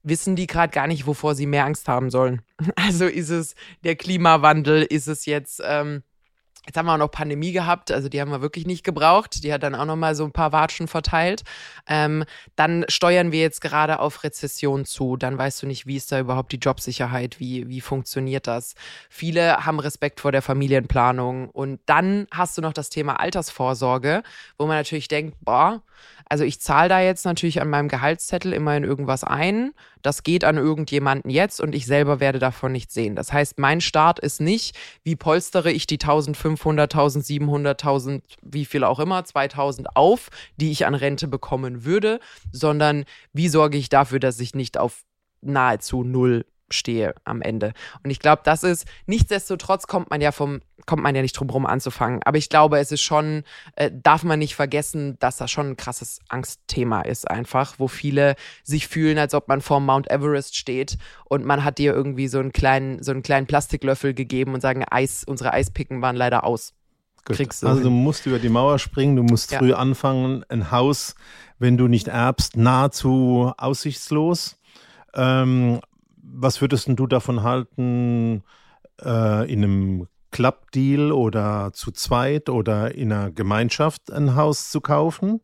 [0.06, 2.42] wissen die gerade gar nicht, wovor sie mehr Angst haben sollen.
[2.76, 6.04] Also ist es der Klimawandel, ist es jetzt ähm,
[6.66, 9.44] Jetzt haben wir auch noch Pandemie gehabt, also die haben wir wirklich nicht gebraucht.
[9.44, 11.44] Die hat dann auch noch mal so ein paar Watschen verteilt.
[11.88, 15.16] Ähm, dann steuern wir jetzt gerade auf Rezession zu.
[15.16, 18.74] Dann weißt du nicht, wie ist da überhaupt die Jobsicherheit, wie, wie funktioniert das.
[19.10, 21.50] Viele haben Respekt vor der Familienplanung.
[21.50, 24.24] Und dann hast du noch das Thema Altersvorsorge,
[24.58, 25.84] wo man natürlich denkt, boah,
[26.28, 29.72] also ich zahle da jetzt natürlich an meinem Gehaltszettel immerhin irgendwas ein.
[30.02, 33.16] Das geht an irgendjemanden jetzt und ich selber werde davon nichts sehen.
[33.16, 38.84] Das heißt, mein Start ist nicht, wie polstere ich die 1500, 1700, 1000, wie viel
[38.84, 42.20] auch immer, 2000 auf, die ich an Rente bekommen würde,
[42.52, 45.04] sondern wie sorge ich dafür, dass ich nicht auf
[45.42, 47.74] nahezu null stehe am Ende.
[48.04, 51.48] Und ich glaube, das ist, nichtsdestotrotz kommt man ja vom, kommt man ja nicht drum
[51.48, 52.22] herum anzufangen.
[52.26, 53.44] Aber ich glaube, es ist schon,
[53.76, 58.36] äh, darf man nicht vergessen, dass das schon ein krasses Angstthema ist einfach, wo viele
[58.64, 62.40] sich fühlen, als ob man vor Mount Everest steht und man hat dir irgendwie so
[62.40, 66.74] einen kleinen, so einen kleinen Plastiklöffel gegeben und sagen, Eis, unsere Eispicken waren leider aus.
[67.26, 69.58] Kriegst du also du musst über die Mauer springen, du musst ja.
[69.58, 71.16] früh anfangen, ein Haus,
[71.58, 74.58] wenn du nicht erbst, nahezu aussichtslos.
[75.16, 75.80] Ähm,
[76.34, 78.44] was würdest du davon halten,
[79.04, 85.42] äh, in einem Club-Deal oder zu zweit oder in einer Gemeinschaft ein Haus zu kaufen?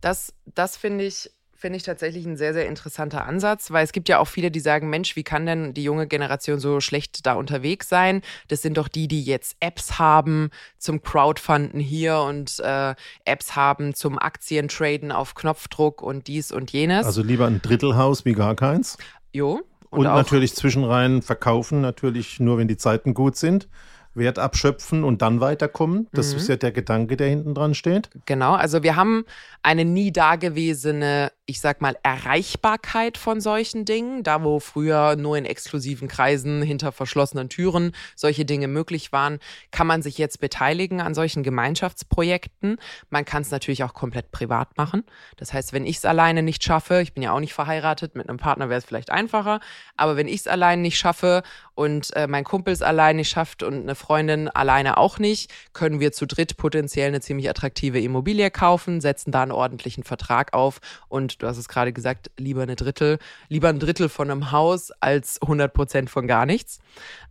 [0.00, 4.10] Das, das finde ich finde ich tatsächlich ein sehr, sehr interessanter Ansatz, weil es gibt
[4.10, 7.32] ja auch viele, die sagen, Mensch, wie kann denn die junge Generation so schlecht da
[7.32, 8.20] unterwegs sein?
[8.48, 12.94] Das sind doch die, die jetzt Apps haben zum Crowdfunden hier und äh,
[13.24, 17.06] Apps haben zum Aktientraden auf Knopfdruck und dies und jenes.
[17.06, 18.98] Also lieber ein Drittelhaus wie gar keins?
[19.32, 19.62] Jo,
[19.96, 23.68] und, und natürlich zwischenrein verkaufen, natürlich nur, wenn die Zeiten gut sind.
[24.14, 26.08] Wert abschöpfen und dann weiterkommen.
[26.12, 26.38] Das mhm.
[26.38, 28.08] ist ja der Gedanke, der hinten dran steht.
[28.24, 29.24] Genau, also wir haben
[29.62, 35.44] eine nie dagewesene ich sag mal, Erreichbarkeit von solchen Dingen, da wo früher nur in
[35.44, 39.38] exklusiven Kreisen hinter verschlossenen Türen solche Dinge möglich waren,
[39.70, 42.78] kann man sich jetzt beteiligen an solchen Gemeinschaftsprojekten.
[43.10, 45.04] Man kann es natürlich auch komplett privat machen.
[45.36, 48.28] Das heißt, wenn ich es alleine nicht schaffe, ich bin ja auch nicht verheiratet, mit
[48.28, 49.60] einem Partner wäre es vielleicht einfacher,
[49.96, 51.44] aber wenn ich es alleine nicht schaffe
[51.76, 56.00] und äh, mein Kumpel es alleine nicht schafft und eine Freundin alleine auch nicht, können
[56.00, 60.80] wir zu dritt potenziell eine ziemlich attraktive Immobilie kaufen, setzen da einen ordentlichen Vertrag auf
[61.08, 63.18] und du hast es gerade gesagt, lieber eine Drittel,
[63.48, 66.78] lieber ein Drittel von einem Haus als 100 Prozent von gar nichts.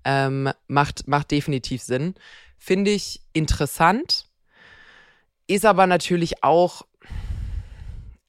[0.04, 2.16] Ähm, macht, macht definitiv Sinn.
[2.58, 4.28] Finde ich interessant,
[5.48, 6.84] ist aber natürlich auch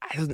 [0.01, 0.33] also,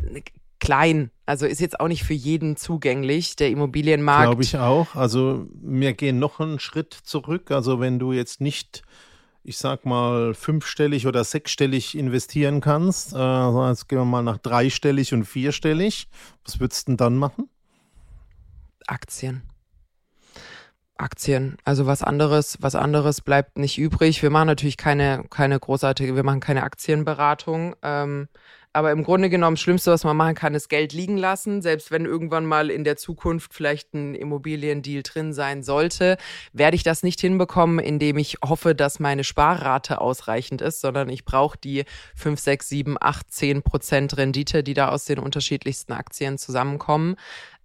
[0.59, 1.11] klein.
[1.27, 4.27] Also ist jetzt auch nicht für jeden zugänglich, der Immobilienmarkt.
[4.27, 4.95] Glaube ich auch.
[4.95, 7.51] Also wir gehen noch einen Schritt zurück.
[7.51, 8.83] Also wenn du jetzt nicht
[9.45, 13.13] ich sag mal, fünfstellig oder sechsstellig investieren kannst.
[13.15, 16.09] Äh, jetzt gehen wir mal nach dreistellig und vierstellig.
[16.45, 17.49] Was würdest du denn dann machen?
[18.87, 19.43] Aktien.
[20.97, 21.57] Aktien.
[21.65, 24.23] Also was anderes, was anderes bleibt nicht übrig.
[24.23, 27.75] Wir machen natürlich keine, keine großartige, wir machen keine Aktienberatung.
[27.83, 28.29] Ähm,
[28.73, 31.61] aber im Grunde genommen, das Schlimmste, was man machen kann, ist Geld liegen lassen.
[31.61, 36.17] Selbst wenn irgendwann mal in der Zukunft vielleicht ein Immobiliendeal drin sein sollte,
[36.53, 41.25] werde ich das nicht hinbekommen, indem ich hoffe, dass meine Sparrate ausreichend ist, sondern ich
[41.25, 41.85] brauche die
[42.17, 47.17] 5, 6, 7, 8, 10 Prozent Rendite, die da aus den unterschiedlichsten Aktien zusammenkommen.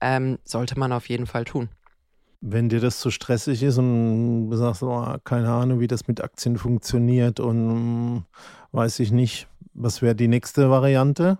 [0.02, 1.70] Ähm, sollte man auf jeden Fall tun.
[2.42, 6.22] Wenn dir das zu stressig ist und du sagst, oh, keine Ahnung, wie das mit
[6.22, 8.26] Aktien funktioniert und
[8.74, 11.38] weiß ich nicht, was wäre die nächste Variante?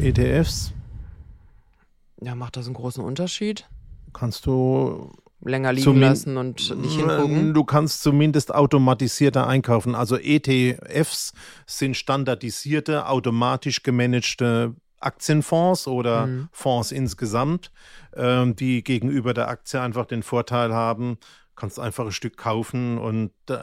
[0.00, 0.72] ETFs?
[2.20, 3.68] Ja, macht das einen großen Unterschied?
[4.12, 7.52] Kannst du länger liegen lassen und nicht hingucken?
[7.52, 9.94] Du kannst zumindest automatisierter einkaufen.
[9.94, 11.32] Also ETFs
[11.66, 16.48] sind standardisierte, automatisch gemanagte Aktienfonds oder mhm.
[16.52, 17.72] Fonds insgesamt,
[18.14, 21.18] ähm, die gegenüber der Aktie einfach den Vorteil haben,
[21.62, 23.56] kannst einfach ein Stück kaufen und äh,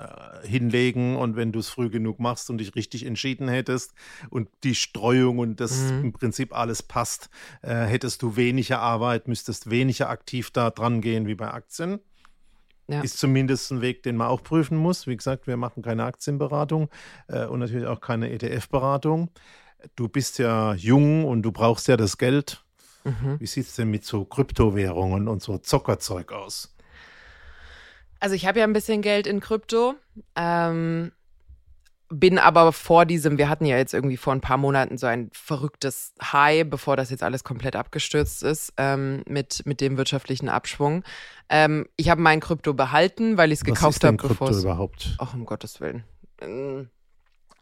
[0.47, 3.93] hinlegen und wenn du es früh genug machst und dich richtig entschieden hättest
[4.29, 6.05] und die Streuung und das mhm.
[6.05, 7.29] im Prinzip alles passt,
[7.61, 11.99] äh, hättest du weniger Arbeit, müsstest weniger aktiv da dran gehen wie bei Aktien.
[12.87, 13.01] Ja.
[13.01, 15.05] Ist zumindest ein Weg, den man auch prüfen muss.
[15.05, 16.87] Wie gesagt, wir machen keine Aktienberatung
[17.27, 19.29] äh, und natürlich auch keine ETF-Beratung.
[19.97, 22.63] Du bist ja jung und du brauchst ja das Geld.
[23.03, 23.41] Mhm.
[23.41, 26.73] Wie sieht es denn mit so Kryptowährungen und so Zockerzeug aus?
[28.19, 29.95] Also ich habe ja ein bisschen Geld in Krypto.
[30.35, 31.11] Ähm,
[32.09, 35.29] bin aber vor diesem, wir hatten ja jetzt irgendwie vor ein paar Monaten so ein
[35.31, 41.03] verrücktes High, bevor das jetzt alles komplett abgestürzt ist, ähm, mit, mit dem wirtschaftlichen Abschwung.
[41.49, 44.63] Ähm, ich habe mein Krypto behalten, weil ich es gekauft habe, bevor es.
[44.63, 45.15] überhaupt?
[45.19, 46.03] Ach, um Gottes Willen.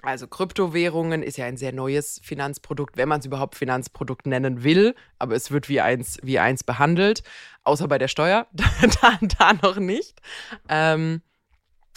[0.04, 4.96] Also Kryptowährungen ist ja ein sehr neues Finanzprodukt, wenn man es überhaupt Finanzprodukt nennen will,
[5.20, 7.24] aber es wird wie eins, wie eins behandelt,
[7.64, 10.22] außer bei der Steuer, da, da noch nicht.
[10.70, 11.22] Ähm,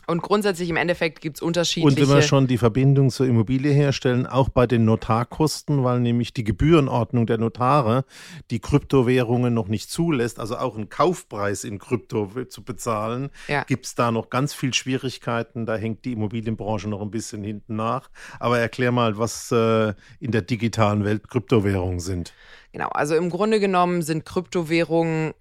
[0.07, 2.01] und grundsätzlich im Endeffekt gibt es unterschiedliche.
[2.03, 6.33] Und wenn wir schon die Verbindung zur Immobilie herstellen, auch bei den Notarkosten, weil nämlich
[6.33, 8.05] die Gebührenordnung der Notare
[8.51, 13.65] die Kryptowährungen noch nicht zulässt, also auch einen Kaufpreis in Krypto zu bezahlen, ja.
[13.65, 15.67] gibt es da noch ganz viel Schwierigkeiten.
[15.67, 18.11] Da hängt die Immobilienbranche noch ein bisschen hinten nach.
[18.39, 22.33] Aber erklär mal, was äh, in der digitalen Welt Kryptowährungen sind.
[22.73, 25.35] Genau, also im Grunde genommen sind Kryptowährungen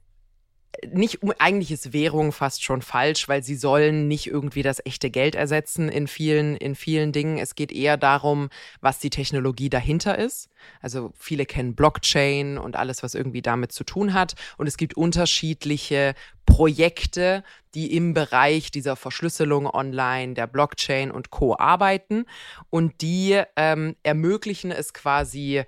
[0.91, 5.35] nicht eigentlich ist Währung fast schon falsch, weil sie sollen nicht irgendwie das echte Geld
[5.35, 7.37] ersetzen in vielen in vielen Dingen.
[7.37, 8.49] Es geht eher darum,
[8.81, 10.49] was die Technologie dahinter ist.
[10.81, 14.35] Also viele kennen Blockchain und alles, was irgendwie damit zu tun hat.
[14.57, 16.15] Und es gibt unterschiedliche
[16.45, 17.43] Projekte,
[17.75, 22.25] die im Bereich dieser Verschlüsselung online, der Blockchain und Co arbeiten
[22.69, 25.63] und die ähm, ermöglichen es quasi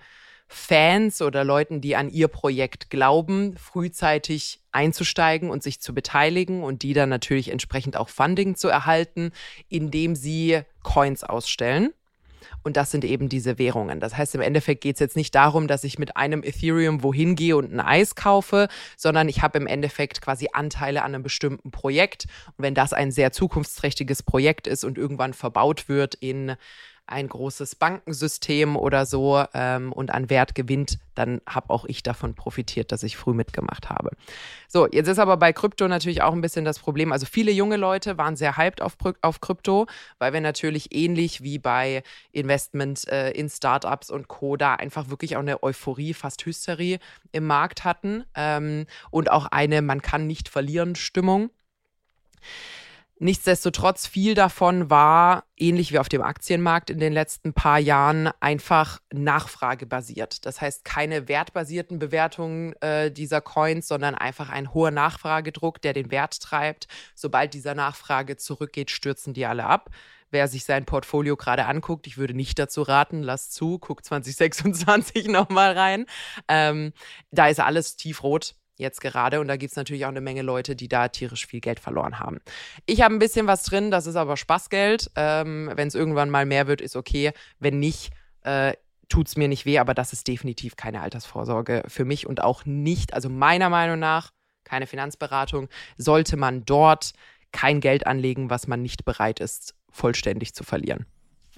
[0.48, 6.84] Fans oder Leuten, die an ihr Projekt glauben, frühzeitig einzusteigen und sich zu beteiligen und
[6.84, 9.32] die dann natürlich entsprechend auch Funding zu erhalten,
[9.70, 11.94] indem sie Coins ausstellen.
[12.64, 14.00] Und das sind eben diese Währungen.
[14.00, 17.36] Das heißt, im Endeffekt geht es jetzt nicht darum, dass ich mit einem Ethereum wohin
[17.36, 21.72] gehe und ein Eis kaufe, sondern ich habe im Endeffekt quasi Anteile an einem bestimmten
[21.72, 22.28] Projekt.
[22.58, 26.56] Und wenn das ein sehr zukunftsträchtiges Projekt ist und irgendwann verbaut wird in
[27.12, 32.36] ein großes Bankensystem oder so ähm, und an Wert gewinnt, dann habe auch ich davon
[32.36, 34.12] profitiert, dass ich früh mitgemacht habe.
[34.68, 37.12] So, jetzt ist aber bei Krypto natürlich auch ein bisschen das Problem.
[37.12, 39.88] Also viele junge Leute waren sehr hyped auf, auf Krypto,
[40.20, 44.58] weil wir natürlich ähnlich wie bei Investment äh, in Startups und Co.
[44.58, 47.00] da einfach wirklich auch eine Euphorie, fast Hysterie
[47.32, 51.50] im Markt hatten ähm, und auch eine Man kann nicht verlieren Stimmung.
[53.24, 59.00] Nichtsdestotrotz, viel davon war, ähnlich wie auf dem Aktienmarkt in den letzten paar Jahren, einfach
[59.14, 60.44] nachfragebasiert.
[60.48, 66.10] Das heißt, keine wertbasierten Bewertungen äh, dieser Coins, sondern einfach ein hoher Nachfragedruck, der den
[66.10, 66.88] Wert treibt.
[67.14, 69.92] Sobald dieser Nachfrage zurückgeht, stürzen die alle ab.
[70.32, 75.28] Wer sich sein Portfolio gerade anguckt, ich würde nicht dazu raten, lass zu, guck 2026
[75.28, 76.08] nochmal rein.
[76.48, 76.92] Ähm,
[77.30, 79.40] da ist alles tiefrot jetzt gerade.
[79.40, 82.20] Und da gibt es natürlich auch eine Menge Leute, die da tierisch viel Geld verloren
[82.20, 82.40] haben.
[82.86, 85.12] Ich habe ein bisschen was drin, das ist aber Spaßgeld.
[85.16, 87.32] Ähm, Wenn es irgendwann mal mehr wird, ist okay.
[87.60, 88.12] Wenn nicht,
[88.44, 88.74] äh,
[89.08, 92.66] tut es mir nicht weh, aber das ist definitiv keine Altersvorsorge für mich und auch
[92.66, 94.32] nicht, also meiner Meinung nach,
[94.64, 97.12] keine Finanzberatung, sollte man dort
[97.52, 101.06] kein Geld anlegen, was man nicht bereit ist, vollständig zu verlieren.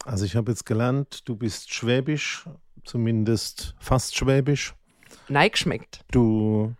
[0.05, 2.45] Also ich habe jetzt gelernt, du bist schwäbisch,
[2.83, 4.73] zumindest fast schwäbisch.
[5.29, 6.01] Neig schmeckt.
[6.11, 6.73] Du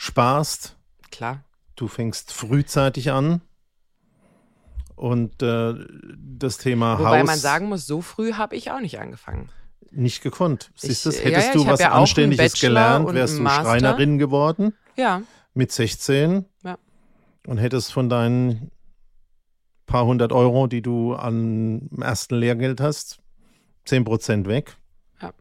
[0.00, 0.76] sparst.
[1.10, 1.44] Klar.
[1.76, 3.42] Du fängst frühzeitig an.
[4.96, 5.74] Und äh,
[6.16, 7.12] das Thema Wobei Haus.
[7.12, 9.50] Wobei man sagen muss, so früh habe ich auch nicht angefangen.
[9.90, 10.70] Nicht gekonnt.
[10.74, 14.74] Siehst du, hättest ja, ja, du was ja Anständiges gelernt, wärst du Schreinerin geworden.
[14.96, 15.22] Ja.
[15.52, 16.46] Mit 16.
[16.64, 16.78] Ja.
[17.46, 18.70] Und hättest von deinen
[19.84, 23.20] paar hundert Euro, die du am ersten Lehrgeld hast,
[23.84, 24.76] 10 Prozent weg.
[25.20, 25.32] Ja.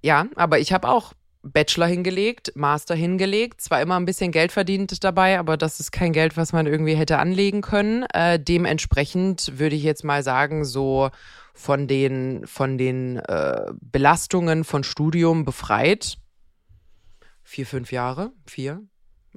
[0.00, 5.02] Ja, aber ich habe auch Bachelor hingelegt, Master hingelegt, zwar immer ein bisschen Geld verdient
[5.02, 8.04] dabei, aber das ist kein Geld, was man irgendwie hätte anlegen können.
[8.14, 11.10] Äh, dementsprechend würde ich jetzt mal sagen, so
[11.54, 16.16] von den, von den äh, Belastungen von Studium befreit.
[17.42, 18.80] Vier, fünf Jahre, vier.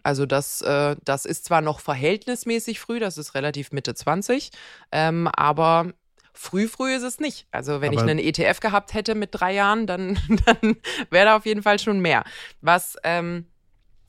[0.03, 4.51] Also das, äh, das ist zwar noch verhältnismäßig früh, das ist relativ Mitte 20,
[4.91, 5.93] ähm, aber
[6.37, 7.47] Früh, früh ist es nicht.
[7.51, 10.75] Also wenn Aber ich einen ETF gehabt hätte mit drei Jahren, dann, dann
[11.09, 12.23] wäre da auf jeden Fall schon mehr.
[12.61, 13.45] Was, ähm,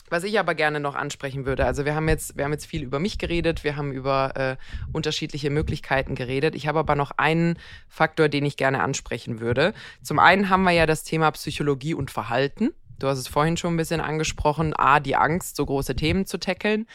[0.08, 2.82] Was ich aber gerne noch ansprechen würde, also wir haben jetzt, wir haben jetzt viel
[2.82, 4.56] über mich geredet, wir haben über äh,
[4.92, 6.54] unterschiedliche Möglichkeiten geredet.
[6.54, 7.58] Ich habe aber noch einen
[7.88, 9.72] Faktor, den ich gerne ansprechen würde.
[10.02, 12.70] Zum einen haben wir ja das Thema Psychologie und Verhalten.
[12.98, 16.38] Du hast es vorhin schon ein bisschen angesprochen, A, die Angst, so große Themen zu
[16.38, 16.86] tackeln.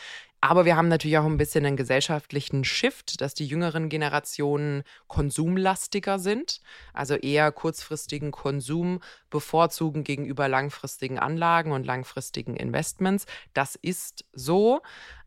[0.44, 6.18] Aber wir haben natürlich auch ein bisschen einen gesellschaftlichen Shift, dass die jüngeren Generationen konsumlastiger
[6.18, 6.62] sind,
[6.94, 13.28] also eher kurzfristigen Konsum bevorzugen gegenüber langfristigen Anlagen und langfristigen Investments.
[13.54, 14.82] Das ist so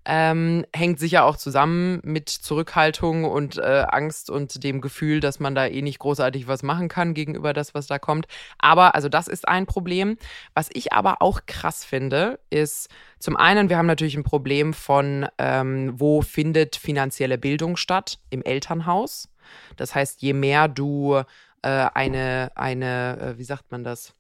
[0.06, 5.54] ähm, hängt sicher auch zusammen mit Zurückhaltung und äh, Angst und dem Gefühl, dass man
[5.54, 8.26] da eh nicht großartig was machen kann gegenüber das, was da kommt.
[8.58, 10.16] Aber also das ist ein Problem.
[10.54, 12.88] Was ich aber auch krass finde, ist
[13.18, 18.18] zum einen, wir haben natürlich ein Problem von, ähm, wo findet finanzielle Bildung statt?
[18.30, 19.28] Im Elternhaus.
[19.76, 21.22] Das heißt, je mehr du
[21.62, 24.14] äh, eine, eine, äh, wie sagt man das?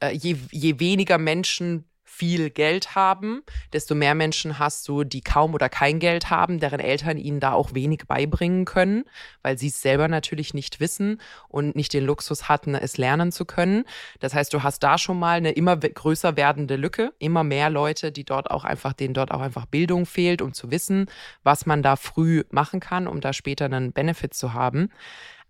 [0.00, 1.84] Äh, je, je weniger Menschen
[2.14, 3.42] viel Geld haben,
[3.72, 7.54] desto mehr Menschen hast du, die kaum oder kein Geld haben, deren Eltern ihnen da
[7.54, 9.04] auch wenig beibringen können,
[9.40, 13.46] weil sie es selber natürlich nicht wissen und nicht den Luxus hatten, es lernen zu
[13.46, 13.84] können.
[14.20, 18.12] Das heißt, du hast da schon mal eine immer größer werdende Lücke, immer mehr Leute,
[18.12, 21.06] die dort auch einfach, denen dort auch einfach Bildung fehlt, um zu wissen,
[21.42, 24.90] was man da früh machen kann, um da später einen Benefit zu haben.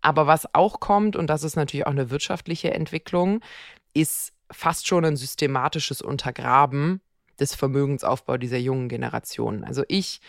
[0.00, 3.40] Aber was auch kommt, und das ist natürlich auch eine wirtschaftliche Entwicklung,
[3.94, 7.00] ist fast schon ein systematisches Untergraben
[7.40, 9.64] des Vermögensaufbaus dieser jungen Generation.
[9.64, 10.20] Also ich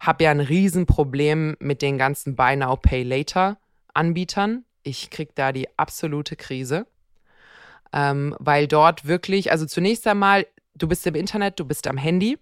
[0.00, 3.58] habe ja ein Riesenproblem mit den ganzen Buy Now, Pay Later
[3.94, 4.64] Anbietern.
[4.82, 6.86] Ich kriege da die absolute Krise,
[7.92, 12.38] ähm, weil dort wirklich, also zunächst einmal, du bist im Internet, du bist am Handy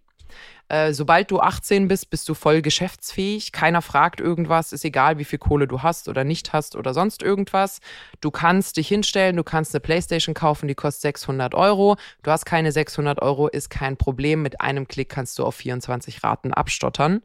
[0.68, 3.52] äh, sobald du 18 bist, bist du voll geschäftsfähig.
[3.52, 4.72] Keiner fragt irgendwas.
[4.72, 7.80] Ist egal, wie viel Kohle du hast oder nicht hast oder sonst irgendwas.
[8.20, 11.96] Du kannst dich hinstellen, du kannst eine Playstation kaufen, die kostet 600 Euro.
[12.22, 14.42] Du hast keine 600 Euro, ist kein Problem.
[14.42, 17.22] Mit einem Klick kannst du auf 24 Raten abstottern.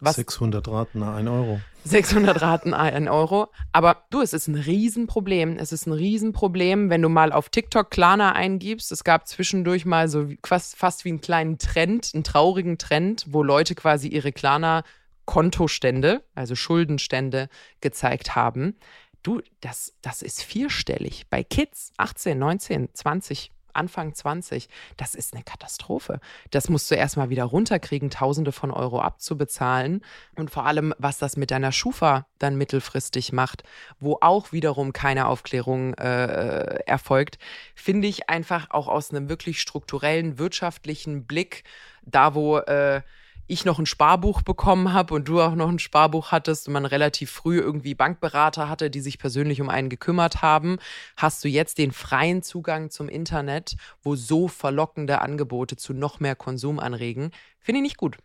[0.00, 1.60] Was 600 Raten, 1 Euro.
[1.84, 3.48] 600 Raten, 1 Euro.
[3.72, 5.56] Aber du, es ist ein Riesenproblem.
[5.58, 8.92] Es ist ein Riesenproblem, wenn du mal auf TikTok Klarna eingibst.
[8.92, 13.42] Es gab zwischendurch mal so fast, fast wie einen kleinen Trend, einen traurigen Trend, wo
[13.42, 14.84] Leute quasi ihre Klarna
[15.26, 17.48] Kontostände, also Schuldenstände
[17.80, 18.76] gezeigt haben.
[19.22, 21.26] Du, das, das ist vierstellig.
[21.28, 26.20] Bei Kids 18, 19, 20 Anfang 20, das ist eine Katastrophe.
[26.50, 30.02] Das musst du erstmal wieder runterkriegen, Tausende von Euro abzubezahlen.
[30.36, 33.62] Und vor allem, was das mit deiner Schufa dann mittelfristig macht,
[33.98, 37.38] wo auch wiederum keine Aufklärung äh, erfolgt,
[37.74, 41.64] finde ich einfach auch aus einem wirklich strukturellen wirtschaftlichen Blick,
[42.02, 43.02] da wo äh,
[43.50, 46.86] ich noch ein Sparbuch bekommen habe und du auch noch ein Sparbuch hattest und man
[46.86, 50.78] relativ früh irgendwie Bankberater hatte, die sich persönlich um einen gekümmert haben,
[51.16, 56.36] hast du jetzt den freien Zugang zum Internet, wo so verlockende Angebote zu noch mehr
[56.36, 57.32] Konsum anregen.
[57.58, 58.16] Finde ich nicht gut.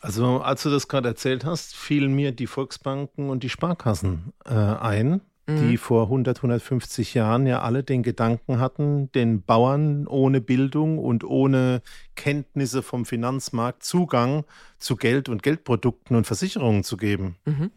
[0.00, 4.54] Also, als du das gerade erzählt hast, fielen mir die Volksbanken und die Sparkassen äh,
[4.54, 5.78] ein, die mhm.
[5.78, 11.80] vor 100, 150 Jahren ja alle den Gedanken hatten, den Bauern ohne Bildung und ohne
[12.16, 14.44] Kenntnisse vom Finanzmarkt Zugang
[14.78, 17.36] zu Geld und Geldprodukten und Versicherungen zu geben.
[17.46, 17.70] Mhm.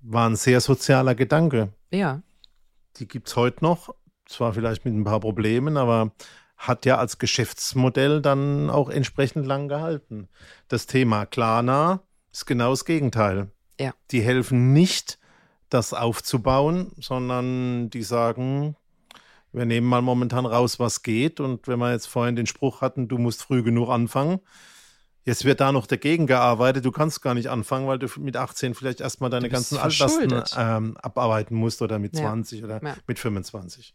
[0.00, 1.68] War ein sehr sozialer Gedanke.
[1.92, 2.22] Ja.
[2.96, 3.94] Die gibt es heute noch,
[4.26, 6.12] zwar vielleicht mit ein paar Problemen, aber
[6.56, 10.28] hat ja als Geschäftsmodell dann auch entsprechend lang gehalten.
[10.66, 12.00] Das Thema Klarna
[12.32, 13.52] ist genau das Gegenteil.
[13.78, 13.92] Ja.
[14.10, 15.18] Die helfen nicht,
[15.74, 18.76] das aufzubauen, sondern die sagen,
[19.52, 21.40] wir nehmen mal momentan raus, was geht.
[21.40, 24.40] Und wenn wir jetzt vorhin den Spruch hatten, du musst früh genug anfangen,
[25.24, 26.84] jetzt wird da noch dagegen gearbeitet.
[26.84, 30.96] Du kannst gar nicht anfangen, weil du mit 18 vielleicht erstmal deine ganzen Altlasten ähm,
[30.96, 32.64] abarbeiten musst oder mit 20 ja.
[32.64, 32.96] oder ja.
[33.06, 33.94] mit 25.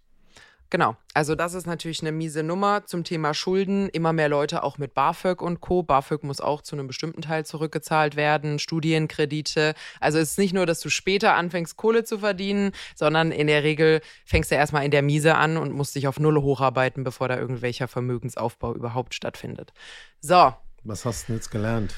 [0.72, 3.89] Genau, also das ist natürlich eine miese Nummer zum Thema Schulden.
[3.89, 5.82] Immer mehr Leute auch mit BAföG und Co.
[5.82, 9.74] BAföG muss auch zu einem bestimmten Teil zurückgezahlt werden, Studienkredite.
[9.99, 13.63] Also es ist nicht nur, dass du später anfängst, Kohle zu verdienen, sondern in der
[13.63, 17.28] Regel fängst du erstmal in der Miese an und musst dich auf Null hocharbeiten, bevor
[17.28, 19.74] da irgendwelcher Vermögensaufbau überhaupt stattfindet.
[20.22, 20.53] So.
[20.84, 21.95] Was hast du denn jetzt gelernt?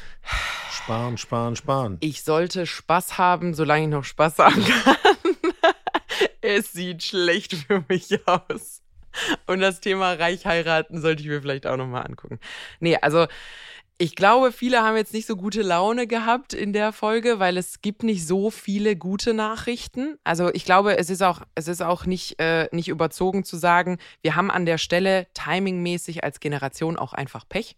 [0.71, 1.97] Sparen, sparen, sparen.
[1.99, 5.30] Ich sollte Spaß haben, solange ich noch Spaß haben kann
[6.51, 8.81] es sieht schlecht für mich aus.
[9.45, 12.39] Und das Thema reich heiraten sollte ich mir vielleicht auch nochmal angucken.
[12.79, 13.27] Nee, also
[13.97, 17.83] ich glaube, viele haben jetzt nicht so gute Laune gehabt in der Folge, weil es
[17.83, 20.17] gibt nicht so viele gute Nachrichten.
[20.23, 23.99] Also ich glaube, es ist auch, es ist auch nicht, äh, nicht überzogen zu sagen,
[24.23, 27.75] wir haben an der Stelle timingmäßig als Generation auch einfach Pech.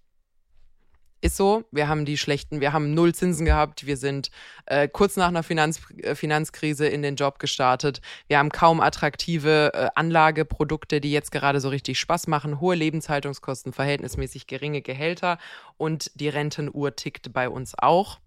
[1.24, 1.64] Ist so.
[1.72, 3.86] Wir haben die schlechten, wir haben null Zinsen gehabt.
[3.86, 4.30] Wir sind
[4.66, 8.02] äh, kurz nach einer Finanz, äh, Finanzkrise in den Job gestartet.
[8.28, 12.60] Wir haben kaum attraktive äh, Anlageprodukte, die jetzt gerade so richtig Spaß machen.
[12.60, 15.38] Hohe Lebenshaltungskosten, verhältnismäßig geringe Gehälter
[15.78, 18.20] und die Rentenuhr tickt bei uns auch.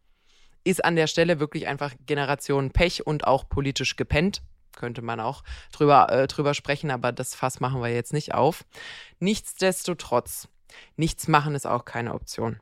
[0.65, 4.41] Ist an der Stelle wirklich einfach Generation Pech und auch politisch gepennt
[4.75, 5.43] könnte man auch
[5.73, 8.65] drüber, äh, drüber sprechen, aber das Fass machen wir jetzt nicht auf.
[9.21, 10.49] Nichtsdestotrotz,
[10.97, 12.61] nichts machen ist auch keine Option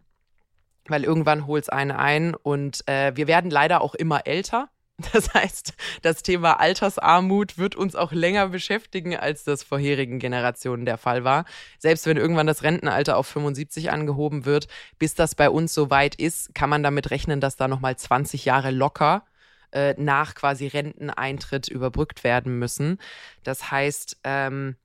[0.88, 4.68] weil irgendwann holt es eine ein und äh, wir werden leider auch immer älter.
[5.12, 10.98] Das heißt, das Thema Altersarmut wird uns auch länger beschäftigen, als das vorherigen Generationen der
[10.98, 11.46] Fall war.
[11.78, 14.68] Selbst wenn irgendwann das Rentenalter auf 75 angehoben wird,
[15.00, 18.44] bis das bei uns so weit ist, kann man damit rechnen, dass da nochmal 20
[18.44, 19.24] Jahre locker
[19.72, 22.98] äh, nach quasi Renteneintritt überbrückt werden müssen.
[23.42, 24.76] Das heißt, ähm,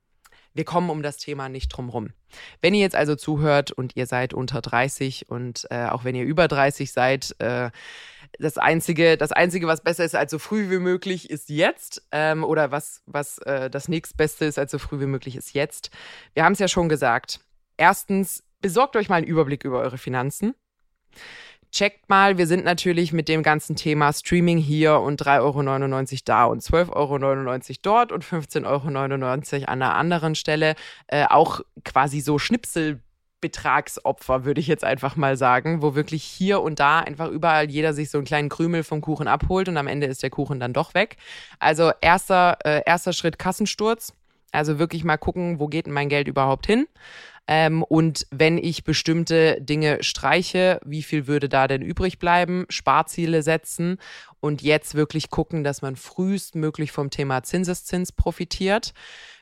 [0.53, 2.09] wir kommen um das Thema nicht drum rum.
[2.61, 6.23] Wenn ihr jetzt also zuhört und ihr seid unter 30 und äh, auch wenn ihr
[6.23, 7.71] über 30 seid, äh,
[8.37, 12.03] das einzige, das einzige, was besser ist als so früh wie möglich, ist jetzt.
[12.11, 15.89] Ähm, oder was, was äh, das nächstbeste ist als so früh wie möglich, ist jetzt.
[16.33, 17.39] Wir haben es ja schon gesagt.
[17.77, 20.53] Erstens, besorgt euch mal einen Überblick über eure Finanzen
[21.71, 25.61] checkt mal, wir sind natürlich mit dem ganzen Thema Streaming hier und 3,99 Euro
[26.25, 27.17] da und 12,99 Euro
[27.81, 28.87] dort und 15,99 Euro
[29.65, 30.75] an einer anderen Stelle
[31.07, 36.79] äh, auch quasi so Schnipselbetragsopfer, würde ich jetzt einfach mal sagen, wo wirklich hier und
[36.79, 40.07] da einfach überall jeder sich so einen kleinen Krümel vom Kuchen abholt und am Ende
[40.07, 41.17] ist der Kuchen dann doch weg.
[41.59, 44.13] Also erster, äh, erster Schritt Kassensturz.
[44.51, 46.87] Also wirklich mal gucken, wo geht denn mein Geld überhaupt hin?
[47.51, 52.65] Ähm, und wenn ich bestimmte Dinge streiche, wie viel würde da denn übrig bleiben?
[52.69, 53.97] Sparziele setzen
[54.39, 58.93] und jetzt wirklich gucken, dass man frühestmöglich vom Thema Zinseszins profitiert.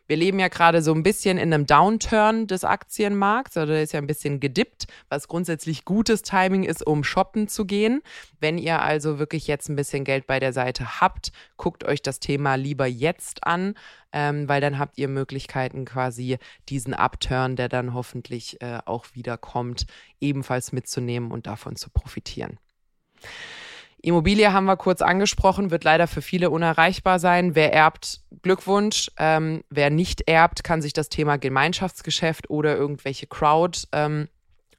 [0.08, 4.00] Wir leben ja gerade so ein bisschen in einem Downturn des Aktienmarkts, oder ist ja
[4.00, 8.02] ein bisschen gedippt, was grundsätzlich gutes Timing ist, um shoppen zu gehen.
[8.40, 12.20] Wenn ihr also wirklich jetzt ein bisschen Geld bei der Seite habt, guckt euch das
[12.20, 13.76] Thema lieber jetzt an,
[14.14, 16.38] ähm, weil dann habt ihr Möglichkeiten quasi
[16.70, 19.86] diesen Upturn, der dann hoffentlich äh, auch wieder kommt,
[20.22, 22.58] ebenfalls mitzunehmen und davon zu profitieren.
[24.08, 27.56] Immobilie haben wir kurz angesprochen, wird leider für viele unerreichbar sein.
[27.56, 29.12] Wer erbt, Glückwunsch.
[29.18, 33.82] Ähm, wer nicht erbt, kann sich das Thema Gemeinschaftsgeschäft oder irgendwelche Crowd.
[33.92, 34.30] Ähm,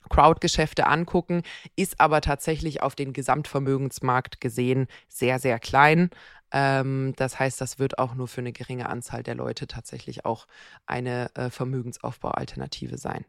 [0.09, 1.43] Crowd-Geschäfte angucken,
[1.77, 6.09] ist aber tatsächlich auf den Gesamtvermögensmarkt gesehen sehr, sehr klein.
[6.51, 10.47] Ähm, das heißt, das wird auch nur für eine geringe Anzahl der Leute tatsächlich auch
[10.87, 13.27] eine äh, Vermögensaufbaualternative sein.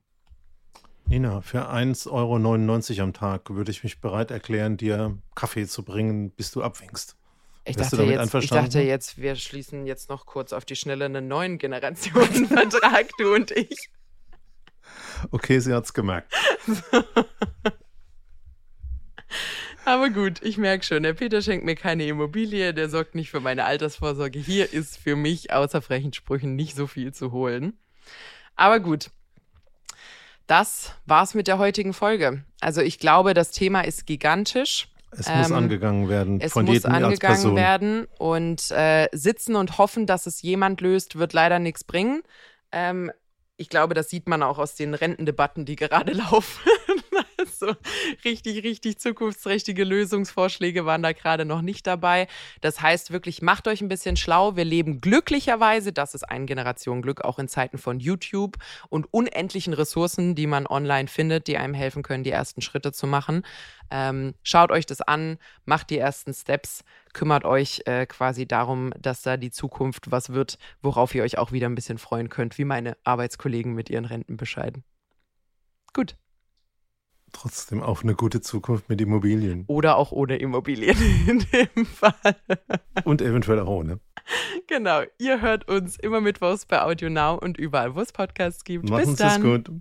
[1.09, 6.29] Nina, für 1,99 Euro am Tag würde ich mich bereit erklären, dir Kaffee zu bringen,
[6.29, 7.15] bis du abwinkst.
[7.65, 11.27] Ich dachte, jetzt, ich dachte jetzt, wir schließen jetzt noch kurz auf die Schnelle einen
[11.27, 13.89] neuen Generationenvertrag, du und ich.
[15.31, 16.31] Okay, sie hat's gemerkt.
[19.85, 23.39] Aber gut, ich merke schon, der Peter schenkt mir keine Immobilie, der sorgt nicht für
[23.39, 24.37] meine Altersvorsorge.
[24.37, 27.79] Hier ist für mich außer frechen Sprüchen nicht so viel zu holen.
[28.55, 29.09] Aber gut,
[30.49, 32.43] das war's mit der heutigen Folge.
[32.59, 34.89] Also ich glaube, das Thema ist gigantisch.
[35.11, 36.41] Es ähm, muss angegangen werden.
[36.41, 41.33] Es von muss angegangen werden und äh, sitzen und hoffen, dass es jemand löst, wird
[41.33, 42.21] leider nichts bringen.
[42.71, 43.11] Ähm,
[43.57, 46.69] ich glaube, das sieht man auch aus den Rentendebatten, die gerade laufen.
[47.59, 47.73] so
[48.25, 52.27] richtig, richtig zukunftsträchtige Lösungsvorschläge waren da gerade noch nicht dabei.
[52.61, 54.55] Das heißt wirklich, macht euch ein bisschen schlau.
[54.55, 58.57] Wir leben glücklicherweise, das ist ein Generationenglück, auch in Zeiten von YouTube
[58.89, 63.07] und unendlichen Ressourcen, die man online findet, die einem helfen können, die ersten Schritte zu
[63.07, 63.43] machen.
[63.91, 66.83] Ähm, schaut euch das an, macht die ersten Steps,
[67.13, 71.51] kümmert euch äh, quasi darum, dass da die Zukunft was wird, worauf ihr euch auch
[71.51, 74.83] wieder ein bisschen freuen könnt, wie meine Arbeitskollegen mit ihren Rentenbescheiden.
[75.93, 76.15] Gut
[77.31, 79.65] Trotzdem auf eine gute Zukunft mit Immobilien.
[79.67, 82.13] Oder auch ohne Immobilien in dem Fall.
[83.03, 83.99] Und eventuell auch ohne.
[84.67, 88.63] Genau, ihr hört uns immer mit mittwochs bei Audio Now und überall, wo es Podcasts
[88.63, 88.89] gibt.
[88.89, 89.41] Machen's Bis dann.
[89.41, 89.71] gut.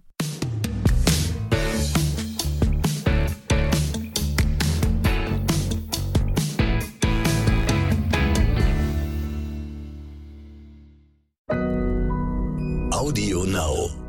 [12.90, 14.07] Audio Now.